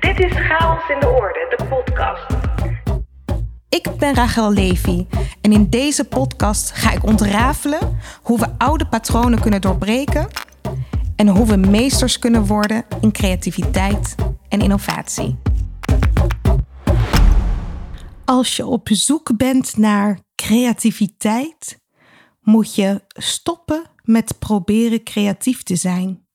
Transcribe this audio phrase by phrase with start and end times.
[0.00, 2.26] Dit is Chaos in de Orde, de podcast.
[3.68, 5.06] Ik ben Rachel Levy
[5.40, 10.28] en in deze podcast ga ik ontrafelen hoe we oude patronen kunnen doorbreken
[11.16, 14.14] en hoe we meesters kunnen worden in creativiteit
[14.48, 15.38] en innovatie.
[18.24, 21.78] Als je op zoek bent naar creativiteit,
[22.40, 26.25] moet je stoppen met proberen creatief te zijn.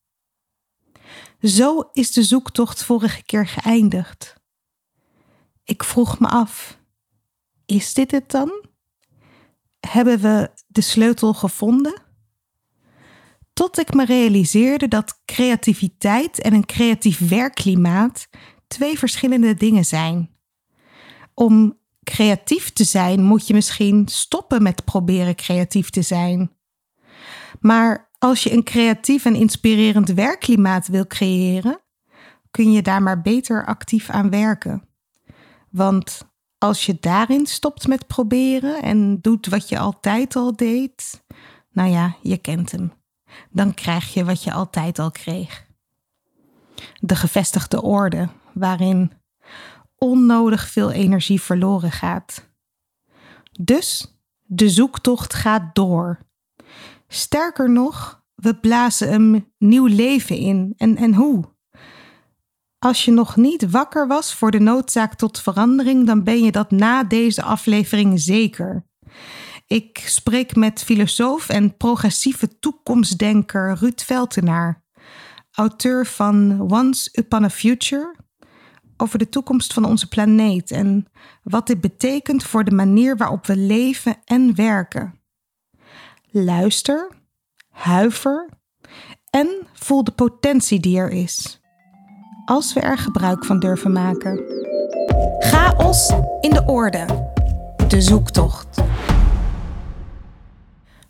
[1.42, 4.36] Zo is de zoektocht vorige keer geëindigd.
[5.64, 6.80] Ik vroeg me af:
[7.66, 8.66] is dit het dan?
[9.80, 12.02] Hebben we de sleutel gevonden?
[13.54, 18.28] Tot ik me realiseerde dat creativiteit en een creatief werkklimaat
[18.68, 20.30] twee verschillende dingen zijn.
[21.34, 26.52] Om creatief te zijn moet je misschien stoppen met proberen creatief te zijn.
[27.60, 31.80] Maar als je een creatief en inspirerend werkklimaat wil creëren,
[32.52, 34.84] kun je daar maar beter actief aan werken.
[35.70, 41.24] Want als je daarin stopt met proberen en doet wat je altijd al deed,
[41.72, 42.94] nou ja, je kent hem.
[43.50, 45.66] Dan krijg je wat je altijd al kreeg.
[47.00, 49.12] De gevestigde orde, waarin
[49.96, 52.50] onnodig veel energie verloren gaat.
[53.60, 56.20] Dus de zoektocht gaat door.
[57.14, 60.74] Sterker nog, we blazen een nieuw leven in.
[60.78, 61.44] En, en hoe?
[62.80, 66.72] Als je nog niet wakker was voor de noodzaak tot verandering, dan ben je dat
[66.72, 68.86] na deze aflevering zeker.
[69.68, 74.84] Ik spreek met filosoof en progressieve toekomstdenker Ruud Veltenaar,
[75.52, 78.16] auteur van Once Upon a Future,
[78.98, 81.06] over de toekomst van onze planeet en
[81.44, 85.21] wat dit betekent voor de manier waarop we leven en werken.
[86.34, 87.12] Luister,
[87.70, 88.50] huiver
[89.30, 91.62] en voel de potentie die er is.
[92.46, 94.44] Als we er gebruik van durven maken.
[95.40, 96.12] Chaos
[96.42, 97.06] in de orde.
[97.88, 98.82] De zoektocht.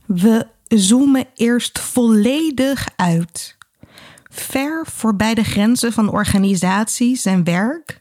[0.06, 3.58] We zoomen eerst volledig uit.
[4.24, 7.98] Ver voorbij de grenzen van organisaties en werk.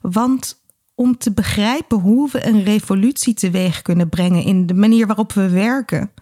[0.00, 0.59] Want
[1.00, 5.48] om te begrijpen hoe we een revolutie teweeg kunnen brengen in de manier waarop we
[5.48, 6.12] werken,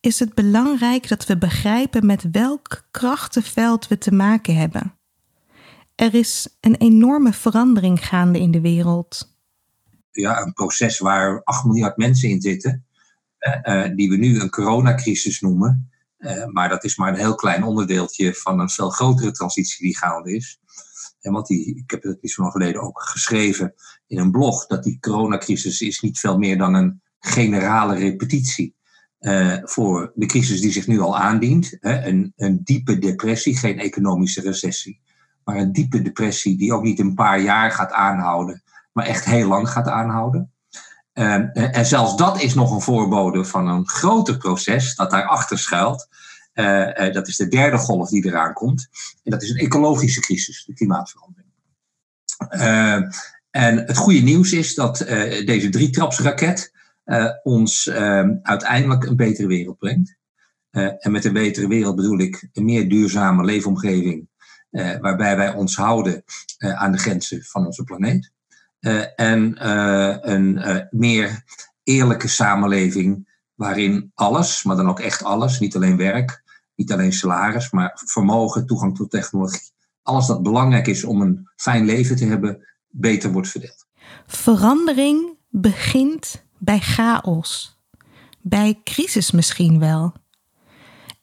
[0.00, 4.94] is het belangrijk dat we begrijpen met welk krachtenveld we te maken hebben.
[5.94, 9.36] Er is een enorme verandering gaande in de wereld.
[10.10, 12.86] Ja, een proces waar 8 miljard mensen in zitten,
[13.62, 15.90] uh, die we nu een coronacrisis noemen.
[16.18, 19.96] Uh, maar dat is maar een heel klein onderdeeltje van een veel grotere transitie die
[19.96, 20.60] gaande is.
[21.24, 23.74] En die, ik heb het niet zo lang geleden ook geschreven
[24.06, 28.74] in een blog, dat die coronacrisis is niet veel meer dan een generale repetitie.
[29.20, 31.76] Uh, voor de crisis die zich nu al aandient.
[31.80, 35.00] Hè, een, een diepe depressie, geen economische recessie.
[35.44, 38.62] Maar een diepe depressie die ook niet een paar jaar gaat aanhouden,
[38.92, 40.52] maar echt heel lang gaat aanhouden.
[41.14, 46.08] Uh, en zelfs dat is nog een voorbode van een groter proces dat daarachter schuilt.
[46.54, 48.88] Uh, uh, dat is de derde golf die eraan komt.
[49.22, 51.52] En dat is een ecologische crisis, de klimaatverandering.
[53.50, 54.98] en het goede nieuws is dat
[55.44, 56.72] deze drietrapsraket
[57.42, 57.90] ons
[58.42, 60.16] uiteindelijk een betere wereld brengt.
[60.70, 64.28] en met een betere wereld bedoel ik een meer duurzame leefomgeving,
[65.00, 66.24] waarbij wij ons houden
[66.58, 68.30] aan de grenzen van onze planeet.
[69.16, 69.66] en
[70.32, 71.42] een meer
[71.82, 76.43] eerlijke samenleving waarin alles, maar dan ook echt alles, niet alleen werk,
[76.74, 79.72] niet alleen salaris, maar vermogen, toegang tot technologie.
[80.02, 83.86] Alles dat belangrijk is om een fijn leven te hebben, beter wordt verdeeld.
[84.26, 87.78] Verandering begint bij chaos.
[88.40, 90.12] Bij crisis misschien wel.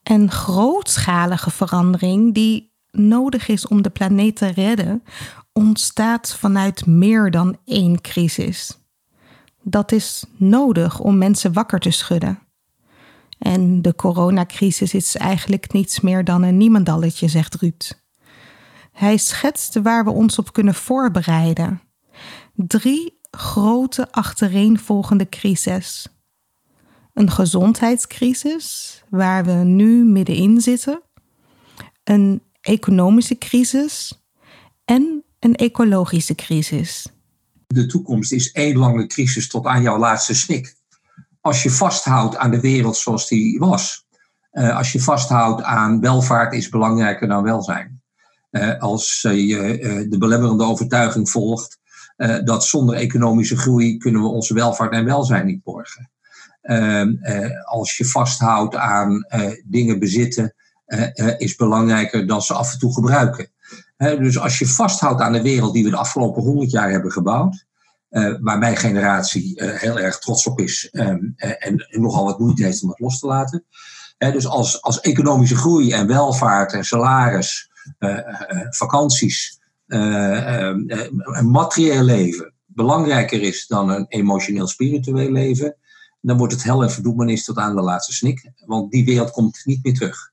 [0.03, 5.03] En grootschalige verandering die nodig is om de planeet te redden,
[5.53, 8.79] ontstaat vanuit meer dan één crisis.
[9.62, 12.39] Dat is nodig om mensen wakker te schudden.
[13.41, 17.92] En de coronacrisis is eigenlijk niets meer dan een niemandalletje, zegt Ruud.
[18.92, 21.81] Hij schetst waar we ons op kunnen voorbereiden.
[22.54, 26.07] Drie grote achtereenvolgende crises.
[27.13, 31.01] Een gezondheidscrisis, waar we nu middenin zitten.
[32.04, 34.21] Een economische crisis
[34.86, 37.07] en een ecologische crisis.
[37.68, 40.80] De toekomst is één lange crisis tot aan jouw laatste snik
[41.41, 44.05] als je vasthoudt aan de wereld zoals die was.
[44.51, 48.01] Uh, als je vasthoudt aan welvaart is belangrijker dan welzijn.
[48.51, 51.79] Uh, als uh, je de belemmerende overtuiging volgt
[52.43, 56.11] dat zonder economische groei kunnen we onze welvaart en welzijn niet borgen.
[56.61, 57.13] Ehm,
[57.63, 59.25] als je vasthoudt aan
[59.65, 60.53] dingen bezitten
[61.38, 63.51] is belangrijker dan ze af en toe gebruiken.
[63.97, 67.65] dus als je vasthoudt aan de wereld die we de afgelopen honderd jaar hebben gebouwd,
[68.12, 72.25] uh, waar mijn generatie uh, heel erg trots op is um, uh, en, en, nogal
[72.25, 73.66] wat moeite heeft om het los te laten.
[74.18, 77.69] dus als, als economische groei en welvaart en salaris,
[78.69, 85.75] vakanties, een materieel leven belangrijker is dan een emotioneel-spiritueel leven,
[86.22, 88.52] dan wordt het hel en verdoemenis tot aan de laatste snik.
[88.66, 90.31] Want die wereld komt niet meer terug.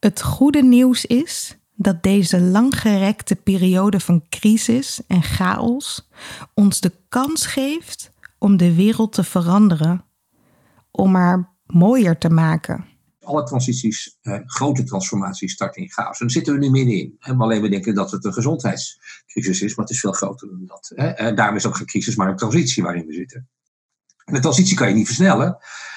[0.00, 6.08] Het goede nieuws is dat deze langgerekte periode van crisis en chaos
[6.54, 10.04] ons de kans geeft om de wereld te veranderen,
[10.90, 12.84] om haar mooier te maken.
[13.22, 16.20] Alle transities, eh, grote transformaties starten in chaos.
[16.20, 17.16] En daar zitten we nu middenin.
[17.18, 20.92] Alleen we denken dat het een gezondheidscrisis is, maar het is veel groter dan dat.
[20.94, 21.34] Hè?
[21.34, 23.48] Daarom is ook geen crisis, maar een transitie waarin we zitten.
[24.24, 25.56] En de transitie kan je niet versnellen.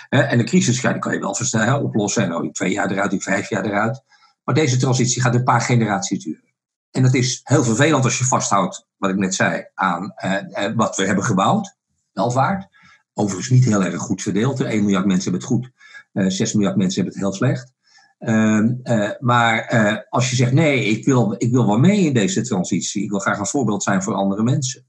[0.09, 0.21] Hè?
[0.21, 2.23] En de crisis kan je wel versnellen, oplossen.
[2.23, 4.03] En oh, twee jaar eruit, vijf jaar eruit.
[4.45, 6.53] Maar deze transitie gaat een paar generaties duren.
[6.91, 10.75] En dat is heel vervelend als je vasthoudt, wat ik net zei, aan eh, eh
[10.75, 11.75] wat we hebben gebouwd.
[12.11, 12.67] Welvaart.
[13.13, 14.61] Overigens niet heel erg goed verdeeld.
[14.61, 15.71] 1 miljard mensen hebben het goed.
[16.11, 17.73] Eh, 6 miljard mensen hebben het heel slecht.
[18.19, 22.13] Uh, uh, maar uh, als je zegt, nee, ik wil, ik wil wel mee in
[22.13, 23.03] deze transitie.
[23.03, 24.85] Ik wil graag een voorbeeld zijn voor andere mensen.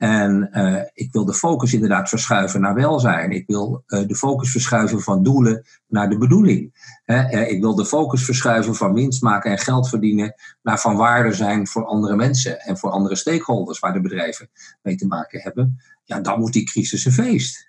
[0.00, 3.30] En uh, ik wil de focus inderdaad verschuiven naar welzijn.
[3.30, 6.72] Ik wil uh, de focus verschuiven van doelen naar de bedoeling.
[7.06, 11.32] Uh, ik wil de focus verschuiven van winst maken en geld verdienen naar van waarde
[11.32, 14.48] zijn voor andere mensen en voor andere stakeholders waar de bedrijven
[14.82, 15.80] mee te maken hebben.
[16.04, 17.68] Ja, dan wordt die crisis een feest.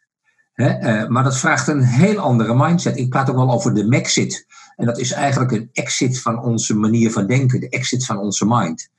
[1.07, 2.98] maar dat vraagt een heel andere mindset.
[2.98, 4.45] Ik praat ook wel over de Maxit.
[4.75, 8.45] En dat is eigenlijk een exit van onze manier van denken, de exit van onze
[8.48, 8.89] mind.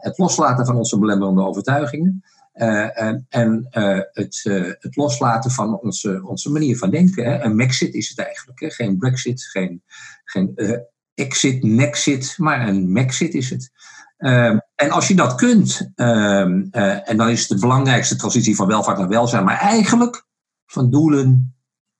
[0.00, 2.22] Het loslaten van onze belemmerende overtuigingen.
[2.58, 7.24] Uh, en uh, het, uh, het, loslaten van onze, onze manier van denken.
[7.24, 7.40] Hè.
[7.42, 8.60] Een Maxit is het eigenlijk.
[8.60, 8.70] Hè.
[8.70, 9.82] Geen Brexit, geen,
[10.24, 10.58] geen
[11.14, 13.70] exit, Nexit, maar een Maxit is het.
[14.16, 18.66] Ehm, en als je dat kunt, ehm, en dan is het de belangrijkste transitie van
[18.66, 20.26] welvaart naar welzijn, maar eigenlijk
[20.66, 21.56] van doelen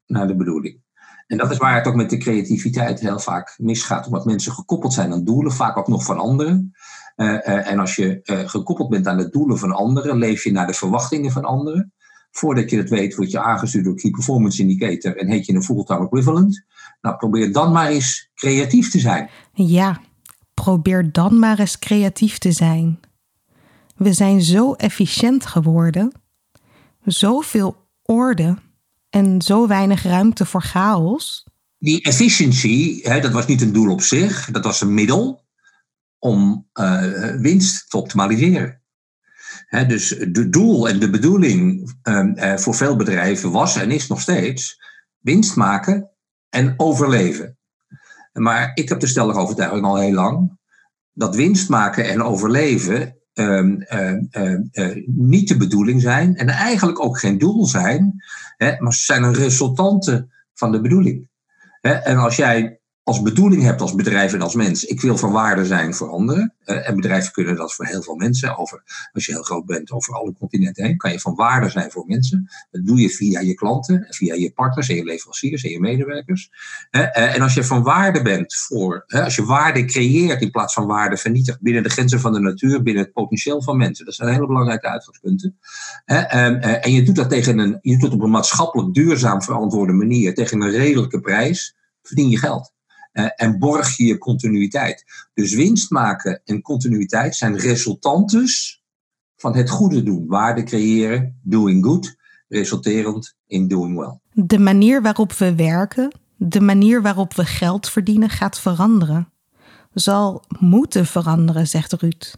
[0.07, 0.81] naar de bedoeling.
[1.27, 4.93] En dat is waar het ook met de creativiteit heel vaak misgaat, omdat mensen gekoppeld
[4.93, 6.73] zijn aan doelen, vaak ook nog van anderen.
[7.19, 10.53] Uh, uh, en als je uh, gekoppeld bent aan de doelen van anderen, leef je
[10.53, 11.93] naar de verwachtingen van anderen.
[12.31, 15.63] Voordat je het weet, word je aangestuurd door Key Performance Indicator en heet je een
[15.63, 16.65] fulltime equivalent.
[17.01, 19.31] Nou, probeer dan maar eens creatief te zijn.
[19.53, 20.01] Ja,
[20.55, 23.01] probeer dan maar eens creatief te zijn.
[23.97, 26.13] We zijn zo efficiënt geworden,
[27.05, 28.57] zoveel orde
[29.11, 31.45] en zo weinig ruimte voor chaos.
[31.79, 35.47] Die efficiency, hè, dat was niet een doel op zich, dat was een middel
[36.19, 38.83] om uh, winst te optimaliseren.
[39.87, 44.81] Dus de doel en de bedoeling uh, voor veel bedrijven was en is nog steeds
[45.19, 46.11] winst maken
[46.49, 47.59] en overleven.
[48.33, 50.59] Maar ik heb de stellige overtuiging al heel lang
[51.13, 53.87] dat winst maken en overleven um,
[55.07, 58.23] niet de bedoeling zijn en eigenlijk ook geen doel zijn,
[58.79, 61.29] maar ze zijn een resultante van de bedoeling.
[61.81, 62.78] En als jij
[63.09, 66.55] als bedoeling hebt als bedrijf en als mens, ik wil van waarde zijn voor anderen.
[66.65, 68.59] Uh, en bedrijven kunnen dat voor heel veel mensen.
[68.59, 68.83] Over,
[69.13, 72.05] als je heel groot bent, over alle continenten heen, kan je van waarde zijn voor
[72.07, 72.49] mensen.
[72.71, 76.51] Dat doe je via je klanten, via je partners en je leveranciers en je medewerkers.
[76.91, 80.87] Uh, en als je van waarde bent voor, als je waarde creëert in plaats van
[80.87, 84.05] waarde vernietigt binnen de grenzen van de natuur, binnen het potentieel van mensen.
[84.05, 85.59] Dat zijn hele belangrijke uitgangspunten.
[86.05, 90.35] en je doet dat tegen een, je doet dat op een maatschappelijk duurzaam verantwoorde manier,
[90.35, 92.77] tegen een redelijke prijs, verdien je geld.
[93.19, 95.05] Uh, en borg je je continuïteit.
[95.35, 98.83] Dus winst maken en continuïteit zijn resultantes
[99.37, 100.27] van het goede doen.
[100.27, 102.17] Waarde creëren, doing good,
[102.49, 104.19] resulterend in doing well.
[104.33, 109.33] De manier waarop we werken, de manier waarop we geld verdienen gaat veranderen.
[109.93, 112.35] Zal moeten veranderen, zegt Ruud.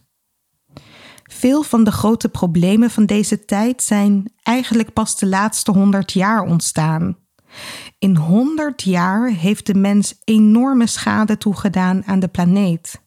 [1.23, 6.43] Veel van de grote problemen van deze tijd zijn eigenlijk pas de laatste honderd jaar
[6.43, 7.17] ontstaan.
[7.99, 13.01] In 100 jaar heeft de mens enorme schade toegedaan aan de planeet.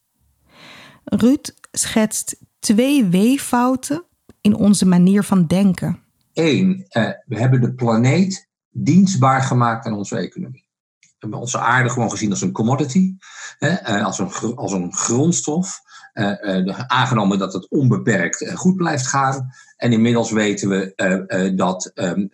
[1.04, 4.04] Ruud schetst twee weeffouten
[4.42, 6.00] in onze manier van denken.
[6.34, 10.68] Eén, uh, we hebben de planeet dienstbaar gemaakt aan onze economie.
[11.00, 13.16] We hebben onze aarde gewoon gezien als een commodity,
[13.60, 15.82] uh, als, een, als een grondstof.
[16.14, 19.54] Uh, aangenomen dat het onbeperkt goed blijft gaan.
[19.84, 22.30] En inmiddels weten we dat, um,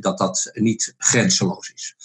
[0.00, 1.96] dat dat niet grenzeloos is.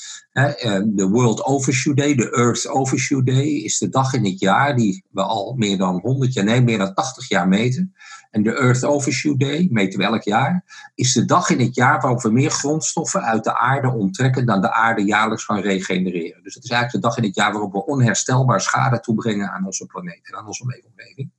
[0.86, 5.04] De World Overshoot Day, de Earth Overshoot Day, is de dag in het jaar die
[5.12, 7.96] we al meer dan 100 jaar, nee, meer dan 80 jaar meten.
[8.32, 10.64] En de Earth Overshoot Day, meten we elk jaar,
[10.96, 14.62] is de dag in het jaar waarop we meer grondstoffen uit de aarde onttrekken dan
[14.62, 16.44] de aarde jaarlijks kan regenereren.
[16.44, 19.66] Dus het is eigenlijk de dag in het jaar waarop we onherstelbaar schade toebrengen aan
[19.66, 21.32] onze planeet en aan onze leefomgeving.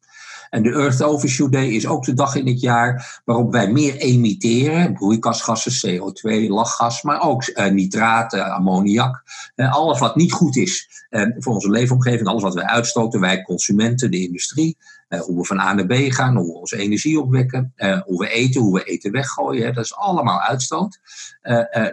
[0.51, 3.97] En de Earth Overshoot Day is ook de dag in het jaar waarop wij meer
[3.97, 4.93] emitteren.
[4.93, 9.23] Broeikasgassen, CO2, lachgas, maar ook uh, nitraten, ammoniak.
[9.57, 13.43] Uh, alles wat niet goed is uh, voor onze leefomgeving, alles wat wij uitstoten, wij
[13.43, 14.77] consumenten, de industrie.
[15.09, 17.73] Hoe we van A naar B gaan, hoe we onze energie opwekken,
[18.05, 19.67] hoe we eten, hoe we eten weggooien.
[19.67, 20.99] Hè, dat is allemaal uitstoot.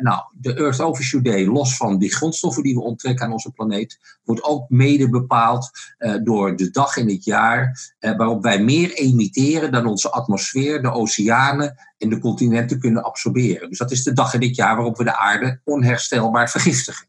[0.02, 4.00] nou, de Earth Overshoot Day, los van die grondstoffen die we onttrekken aan onze planeet,
[4.24, 5.70] wordt ook mede bepaald
[6.24, 11.76] door de dag in het jaar waarop wij meer emitteren dan onze atmosfeer, de oceanen
[11.98, 13.70] en de continenten kunnen absorberen.
[13.70, 17.08] Dus dat is de dag in dit jaar waarop we de aarde onherstelbaar vergiftigen.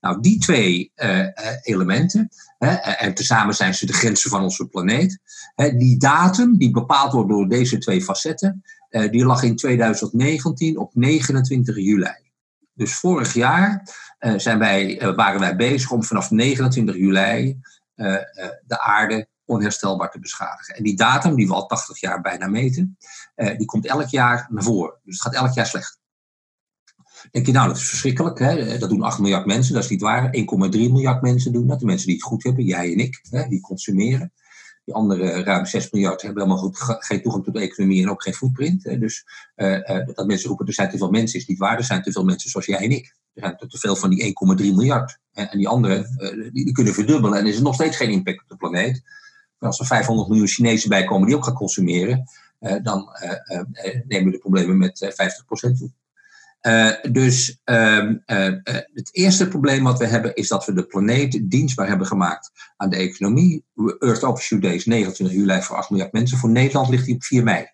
[0.00, 0.92] Nou, die twee
[1.62, 2.28] elementen,
[2.58, 5.18] en tezamen zijn ze de grenzen van onze planeet.
[5.54, 10.94] Die datum, die bepaald wordt door deze twee facetten, uh, die lag in 2019 op
[10.94, 12.30] 29 juli.
[12.74, 13.88] Dus vorig jaar
[14.36, 17.60] zijn wij, waren wij bezig om vanaf 29 juli
[18.66, 20.74] de aarde onherstelbaar te beschadigen.
[20.74, 22.98] En die datum, die we al 80 jaar bijna meten,
[23.56, 24.94] die komt elk jaar naar voren.
[25.04, 25.97] Dus het gaat elk jaar slecht.
[27.30, 28.38] Denk je, nou, dat is verschrikkelijk.
[28.38, 28.78] Hè?
[28.78, 30.36] Dat doen 8 miljard mensen, dat is niet waar.
[30.36, 31.80] 1,3 miljard mensen doen dat.
[31.80, 33.48] De mensen die het goed hebben, jij en ik, hè?
[33.48, 34.32] die consumeren.
[34.84, 38.22] Die andere ruim 6 miljard hebben helemaal goed, geen toegang tot de economie en ook
[38.22, 38.84] geen footprint.
[38.84, 38.98] Hè?
[38.98, 41.76] Dus uh, uh, dat mensen roepen, er zijn te veel mensen, is niet waar.
[41.76, 43.16] Er zijn te veel mensen zoals jij en ik.
[43.34, 45.18] Er zijn te veel van die 1,3 miljard.
[45.32, 46.06] En die anderen,
[46.52, 49.02] die, kunnen verdubbelen en er is nog steeds geen impact op de planeet
[49.58, 52.24] als er 500 miljoen Chinezen bij komen die ook gaan consumeren,
[52.60, 55.12] uh, dan uh, nemen we de problemen met
[55.74, 55.90] 50% toe.
[57.10, 58.16] Dus ehm,
[58.92, 62.90] het eerste probleem wat we hebben is dat we de planeet dienstbaar hebben gemaakt aan
[62.90, 63.64] de economie.
[63.98, 66.38] Earth Overshoot Day is 29 juli voor 8 miljard mensen.
[66.38, 67.66] Voor Nederland ligt die op 4 mei.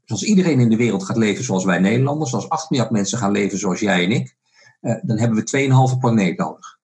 [0.00, 3.18] Dus als iedereen in de wereld gaat leven zoals wij Nederlanders, als 8 miljard mensen
[3.18, 4.36] gaan leven zoals jij en ik,
[4.80, 6.78] dan hebben we 2,5 planeet nodig.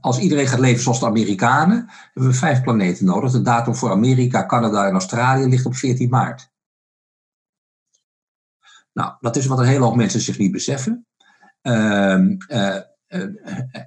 [0.00, 3.32] Als iedereen gaat leven zoals de Amerikanen, hebben we vijf planeten nodig.
[3.32, 6.51] De datum voor Amerika, Canada en Australië ligt op 14 maart.
[8.92, 11.06] Nou, dat is wat een hele hoop mensen zich niet beseffen.
[11.62, 12.18] Uh,
[12.48, 12.80] uh,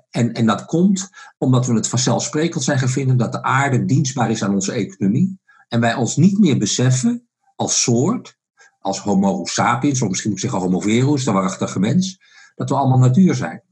[0.09, 4.31] en, en dat komt omdat we het vanzelfsprekend zijn gaan vinden dat de aarde dienstbaar
[4.31, 5.39] is aan onze economie.
[5.67, 8.37] En wij ons niet meer beseffen als soort,
[8.79, 12.19] als homo sapiens, of misschien moet ik zeggen homo verus, de waarachtige mens,
[12.55, 13.63] dat we allemaal natuur zijn.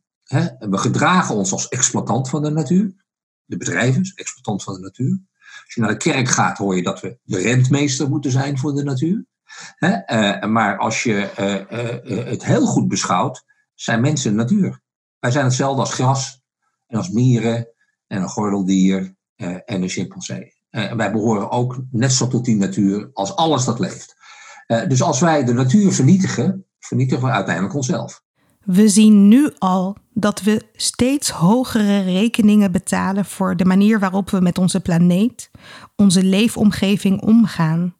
[0.59, 2.93] We gedragen ons als exploitant van de natuur.
[3.45, 5.21] De bedrijven, exploitant van de natuur.
[5.63, 8.73] Als je naar de kerk gaat, hoor je dat we de rentmeester moeten zijn voor
[8.73, 9.25] de natuur.
[9.79, 13.43] Uh, maar als je uh, uh, het heel goed beschouwt,
[13.73, 14.81] zijn mensen natuur.
[15.19, 16.41] Wij zijn hetzelfde als gras,
[16.87, 17.67] en als mieren,
[18.07, 20.53] en een gordeldier en een chimpansee.
[20.69, 24.15] wij behoren ook net zo tot die natuur als alles dat leeft.
[24.87, 28.23] dus als wij de natuur vernietigen, vernietigen we uiteindelijk onszelf.
[28.63, 34.41] We zien nu al dat we steeds hogere rekeningen betalen voor de manier waarop we
[34.41, 35.51] met onze planeet,
[35.95, 37.95] onze leefomgeving omgaan.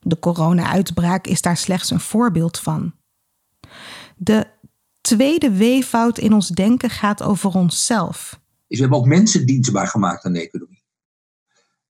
[0.00, 2.94] De corona-uitbraak is daar slechts een voorbeeld van.
[4.16, 4.46] De
[5.00, 8.40] tweede weefout in ons denken gaat over onszelf.
[8.66, 10.84] we hebben ook mensen dienstbaar gemaakt aan de economie.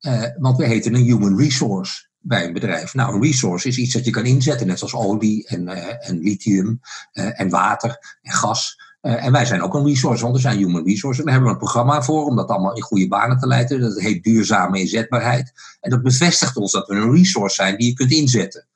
[0.00, 2.94] Uh, want we heten een human resource bij een bedrijf.
[2.94, 6.18] Nou, een resource is iets dat je kan inzetten, net zoals olie en, uh, en
[6.18, 6.80] lithium
[7.12, 8.76] uh, en water en gas.
[9.02, 11.18] Uh, en wij zijn ook een resource, want we zijn human resource.
[11.18, 13.80] En daar hebben we een programma voor om dat allemaal in goede banen te leiden.
[13.80, 15.52] Dat heet duurzame inzetbaarheid.
[15.80, 18.66] En dat bevestigt ons dat we een resource zijn die je kunt inzetten.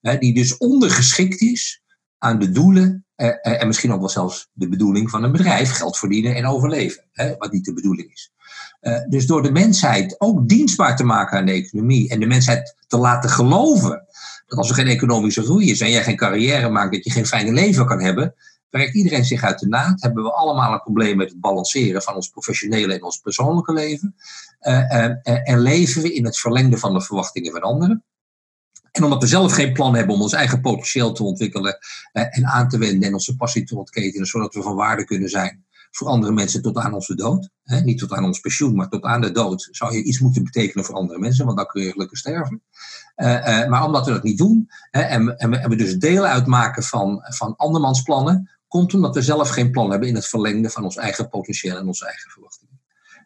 [0.00, 1.82] die dus ondergeschikt is
[2.18, 5.70] aan de doelen en misschien ook wel zelfs de bedoeling van een bedrijf.
[5.70, 7.04] Geld verdienen en overleven,
[7.38, 8.32] wat niet de bedoeling is.
[9.08, 12.96] Dus door de mensheid ook dienstbaar te maken aan de economie en de mensheid te
[12.96, 14.06] laten geloven
[14.46, 17.26] dat als er geen economische groei is en jij geen carrière maakt, dat je geen
[17.26, 18.34] fijne leven kan hebben,
[18.70, 20.02] werkt iedereen zich uit de naad.
[20.02, 24.14] Hebben we allemaal een probleem met het balanceren van ons professionele en ons persoonlijke leven.
[24.60, 28.04] Uh, uh, en leven we in het verlengde van de verwachtingen van anderen.
[28.90, 31.78] En omdat we zelf geen plan hebben om ons eigen potentieel te ontwikkelen
[32.12, 35.64] en aan te wenden en onze passie te ontketenen, zodat we van waarde kunnen zijn,
[35.90, 37.48] voor andere mensen tot aan onze dood.
[37.84, 40.84] Niet tot aan ons pensioen, maar tot aan de dood zou je iets moeten betekenen
[40.84, 42.62] voor andere mensen, want dan kun je gelukkig sterven.
[43.68, 47.22] Maar omdat we dat niet doen en, en, we, en, we, dus deel uitmaken van,
[47.22, 51.28] van andermans plannen, omdat we zelf geen plan hebben in het verlengde van ons eigen
[51.28, 52.80] potentieel en onze eigen verwachtingen.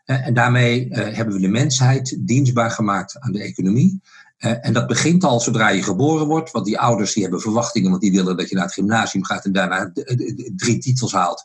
[0.07, 4.00] Uh, en daarmee hebben we de mensheid dienstbaar gemaakt aan de economie.
[4.38, 7.90] Uh, en dat begint al zodra je geboren wordt, want die ouders die hebben verwachtingen,
[7.90, 9.92] want die willen dat je naar het gymnasium gaat en daarna
[10.57, 11.45] drie titels haalt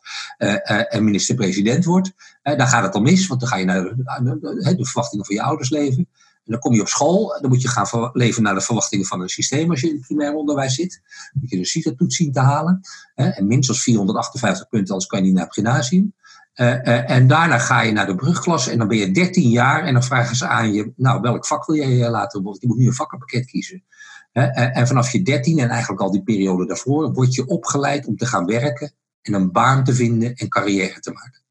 [0.90, 2.12] en minister-president wordt.
[2.42, 5.70] dan gaat het al mis, want dan ga je naar de, verwachtingen van je ouders
[5.70, 6.08] leven.
[6.46, 9.22] En dan kom je op school, dan moet je gaan leven naar de verwachtingen van
[9.22, 11.02] een systeem als je in het primair onderwijs zit.
[11.32, 12.82] Dan moet je de CITO-toets zien te halen.
[13.16, 16.14] en minstens 458 punten, anders kan je niet naar het gymnasium.
[16.54, 20.04] en daarna ga je naar de brugklas en dan ben je 13 jaar en dan
[20.04, 22.62] vragen ze aan je, nou welk vak wil jij laten worden?
[22.62, 23.84] Je moet nu een vakkenpakket kiezen.
[24.32, 28.26] en vanaf je 13 en eigenlijk al die periode daarvoor word je opgeleid om te
[28.26, 31.45] gaan werken en een baan te vinden en carrière te maken.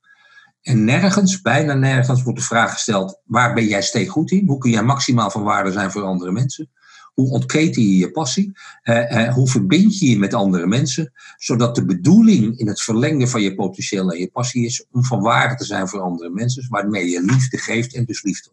[0.64, 4.46] En nergens, bijna nergens, wordt de vraag gesteld: waar ben jij steeds goed in?
[4.46, 6.70] Hoe kun jij maximaal van waarde zijn voor andere mensen?
[7.12, 8.52] Hoe ontketen je je passie?
[8.82, 11.12] Eh, eh, hoe verbind je je met andere mensen?
[11.36, 15.20] Zodat de bedoeling in het verlengen van je potentieel en je passie is om van
[15.20, 18.50] waarde te zijn voor andere mensen, waarmee je liefde geeft en dus liefde.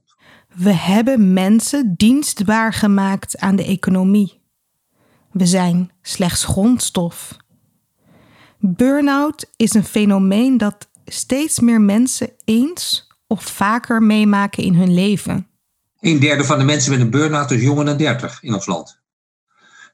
[0.55, 4.41] We hebben mensen dienstbaar gemaakt aan de economie.
[5.31, 7.37] We zijn slechts grondstof.
[8.59, 15.47] Burnout is een fenomeen dat steeds meer mensen eens of vaker meemaken in hun leven.
[15.99, 18.99] Een derde van de mensen met een burn-out is jonger dan 30 in ons land.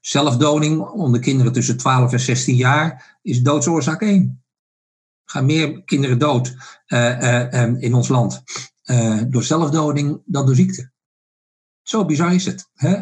[0.02, 4.42] Zelfdoding onder kinderen tussen 12 en 16 jaar is doodsoorzaak 1.
[5.24, 6.56] Er gaan meer kinderen dood
[6.88, 8.44] uh, uh, in ons land
[8.86, 10.92] uh, door zelfdoding dan door ziekte.
[11.82, 12.70] Zo bizar is het.
[12.74, 12.94] Hè?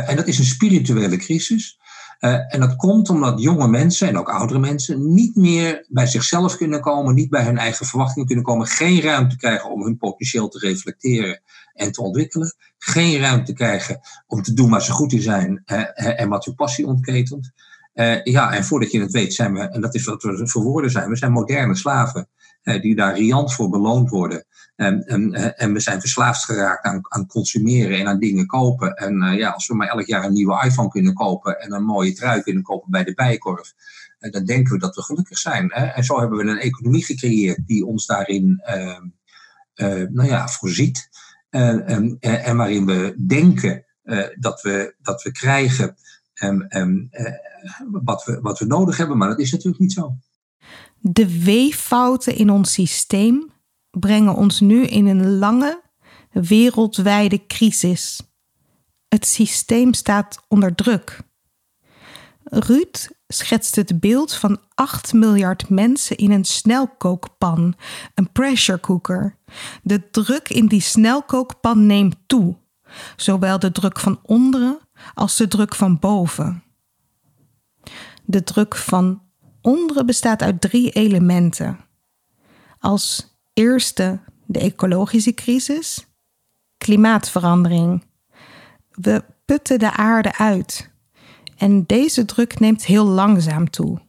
[0.00, 1.79] en dat is een spirituele crisis.
[2.20, 6.56] Uh, en dat komt omdat jonge mensen en ook oudere mensen niet meer bij zichzelf
[6.56, 10.48] kunnen komen, niet bij hun eigen verwachtingen kunnen komen, geen ruimte krijgen om hun potentieel
[10.48, 11.40] te reflecteren
[11.74, 16.20] en te ontwikkelen, geen ruimte krijgen om te doen waar ze goed in zijn uh,
[16.20, 17.52] en wat hun passie ontketent.
[18.24, 20.90] Ja, en voordat je het weet zijn we, en dat is wat we voor woorden
[20.90, 22.28] zijn, we zijn moderne slaven
[22.62, 24.44] die daar riant voor beloond worden.
[24.80, 28.94] En, en, eh, en we zijn verslaafd geraakt aan, aan consumeren en aan dingen kopen.
[28.94, 31.84] En uh, ja, als we maar elk jaar een nieuwe iPhone kunnen kopen en een
[31.84, 33.74] mooie trui kunnen kopen bij de Bijenkorf,
[34.20, 35.70] uh, dan denken we dat we gelukkig zijn.
[35.72, 35.84] Hè?
[35.84, 39.06] En zo hebben we een economie gecreëerd die ons daarin ehm,
[40.12, 41.08] nou ja, voorziet.
[41.50, 43.84] en, en waarin we denken
[44.38, 45.96] dat, we, dat we krijgen
[47.90, 50.16] wat, we, wat we nodig hebben, maar dat is natuurlijk niet zo.
[50.98, 53.50] De weeffouten in ons systeem
[53.90, 55.82] brengen ons nu in een lange,
[56.30, 58.20] wereldwijde crisis.
[59.08, 61.20] Het systeem staat onder druk.
[62.44, 67.74] Ruud schetst het beeld van 8 miljard mensen in een snelkookpan,
[68.14, 69.38] een pressure cooker.
[69.82, 72.56] De druk in die snelkookpan neemt toe,
[73.16, 74.78] zowel de druk van onderen
[75.14, 76.62] als de druk van boven.
[78.24, 79.22] De druk van
[79.60, 81.78] onderen bestaat uit drie elementen.
[82.78, 83.29] Als
[83.60, 86.06] eerste de ecologische crisis,
[86.78, 88.04] klimaatverandering.
[88.90, 90.90] We putten de aarde uit.
[91.56, 94.00] En deze druk neemt heel langzaam toe.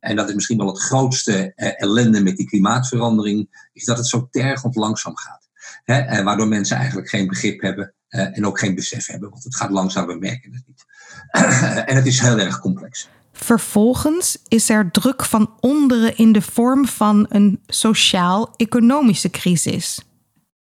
[0.00, 4.06] En dat is misschien wel het grootste eh, ellende met die klimaatverandering, is dat het
[4.06, 5.48] zo tergend langzaam gaat.
[5.84, 6.22] Hè?
[6.22, 9.70] Waardoor mensen eigenlijk geen begrip hebben eh, en ook geen besef hebben, want het gaat
[9.70, 10.84] langzaam, we merken het niet.
[11.88, 13.08] en het is heel erg complex.
[13.42, 20.04] Vervolgens is er druk van onderen in de vorm van een sociaal-economische crisis.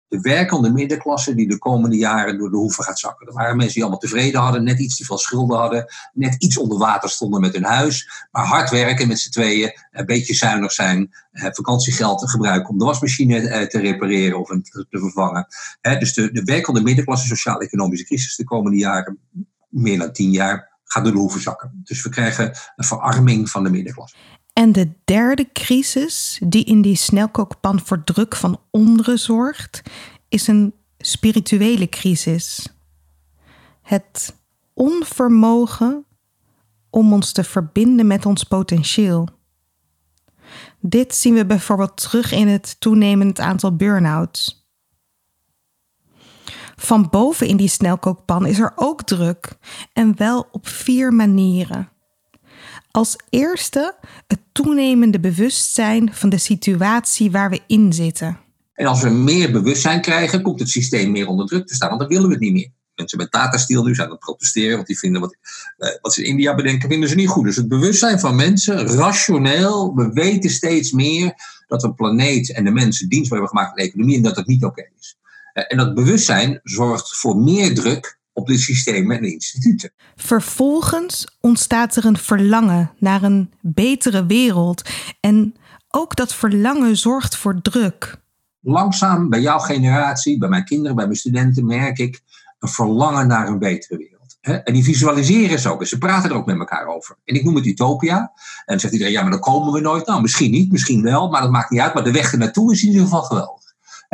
[0.08, 3.28] De werkende middenklasse die de komende jaren door de hoeven gaat zakken.
[3.28, 6.58] Er waren mensen die allemaal tevreden hadden, net iets te veel schulden hadden, net iets
[6.58, 10.72] onder water stonden met hun huis, maar hard werken met z'n tweeën, een beetje zuinig
[10.72, 15.48] zijn, eh, vakantiegeld gebruiken om de wasmachine eh, te repareren of te vervangen.
[15.82, 19.20] Dus de, de werkende middenklasse, sociaal-economische crisis de komende jaren,
[19.70, 21.82] meer dan tien jaar, gaat de hoeven zakken.
[21.84, 24.16] Dus we krijgen een verarming van de middenklasse.
[24.54, 29.82] En de derde crisis die in die snelkookpan voor druk van onderen zorgt,
[30.30, 32.76] is een spirituele crisis.
[33.82, 34.36] Het
[34.74, 36.06] onvermogen
[36.90, 39.30] om ons te verbinden met ons potentieel.
[40.80, 44.65] Dit zien we bijvoorbeeld terug in het toenemend aantal burn-outs.
[46.76, 49.58] Van boven in die snelkookpan is er ook druk
[49.94, 51.90] en wel op vier manieren.
[52.92, 53.96] Als eerste
[54.28, 58.40] het toenemende bewustzijn van de situatie waar we in zitten.
[58.74, 62.02] En als we meer bewustzijn krijgen, komt het systeem meer onder druk te staan, want
[62.02, 62.70] dan willen we het niet meer.
[62.96, 65.38] Mensen met Tata Steel nu zijn aan het protesteren, want die vinden wat,
[65.78, 67.46] eh, wat ze in India bedenken, vinden ze niet goed.
[67.46, 71.34] Dus het bewustzijn van mensen, rationeel, we weten steeds meer
[71.68, 74.48] dat we planeet en de mensen dienstbaar hebben gemaakt aan de economie en dat dat
[74.48, 75.18] niet oké is.
[75.56, 79.92] Eh, en dat bewustzijn zorgt voor meer druk op de systemen en instituten.
[80.16, 84.90] Vervolgens ontstaat er een verlangen naar een betere wereld.
[85.20, 85.56] En
[85.88, 88.18] ook dat verlangen zorgt voor druk.
[88.60, 92.22] Langzaam bij jouw generatie, bij mijn kinderen, bij mijn studenten merk ik
[92.60, 94.38] een verlangen naar een betere wereld.
[94.42, 95.82] En die visualiseren ze ook.
[95.82, 97.18] En ze praten er ook met elkaar over.
[97.24, 98.18] En ik noem het utopia.
[98.18, 98.32] En
[98.66, 100.06] dan zegt iedereen, ja, maar dan komen we nooit.
[100.06, 101.94] Nou, misschien niet, misschien wel, maar dat maakt niet uit.
[101.94, 103.65] Maar de weg ernaartoe is in ieder geval geweldig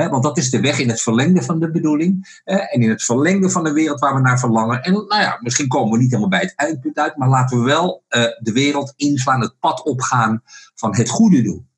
[0.09, 2.41] want dat is de weg in het verlengde van de bedoeling.
[2.43, 4.83] en in het verlengde van de wereld waar we naar verlangen.
[4.83, 7.17] En nou ja, misschien komen we niet helemaal bij het eindpunt uit.
[7.17, 10.41] Maar laten we wel eh, de wereld inslaan, het pad opgaan
[10.75, 11.69] van het goede doen.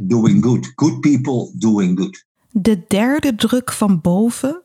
[0.00, 0.72] doing good.
[0.74, 2.24] Good people doing good.
[2.50, 4.62] De derde druk van boven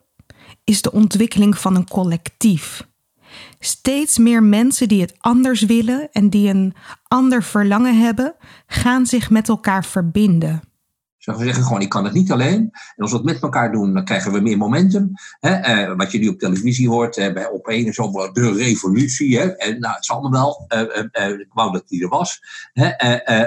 [0.63, 2.87] is de ontwikkeling van een collectief.
[3.59, 6.73] Steeds meer mensen die het anders willen en die een
[7.07, 8.35] ander verlangen hebben,
[8.67, 10.61] gaan zich met elkaar verbinden.
[11.35, 12.59] We zeggen gewoon, ik kan het niet alleen.
[12.59, 15.11] En als we het met elkaar doen, dan krijgen we meer momentum.
[15.39, 15.49] Hè?
[15.49, 19.37] Eh, wat je nu op televisie hoort, bij op is zo de revolutie.
[19.37, 19.45] Hè?
[19.45, 22.39] En nou, het zal allemaal wel, eh, ik wou dat die er was.
[22.73, 22.89] Hè?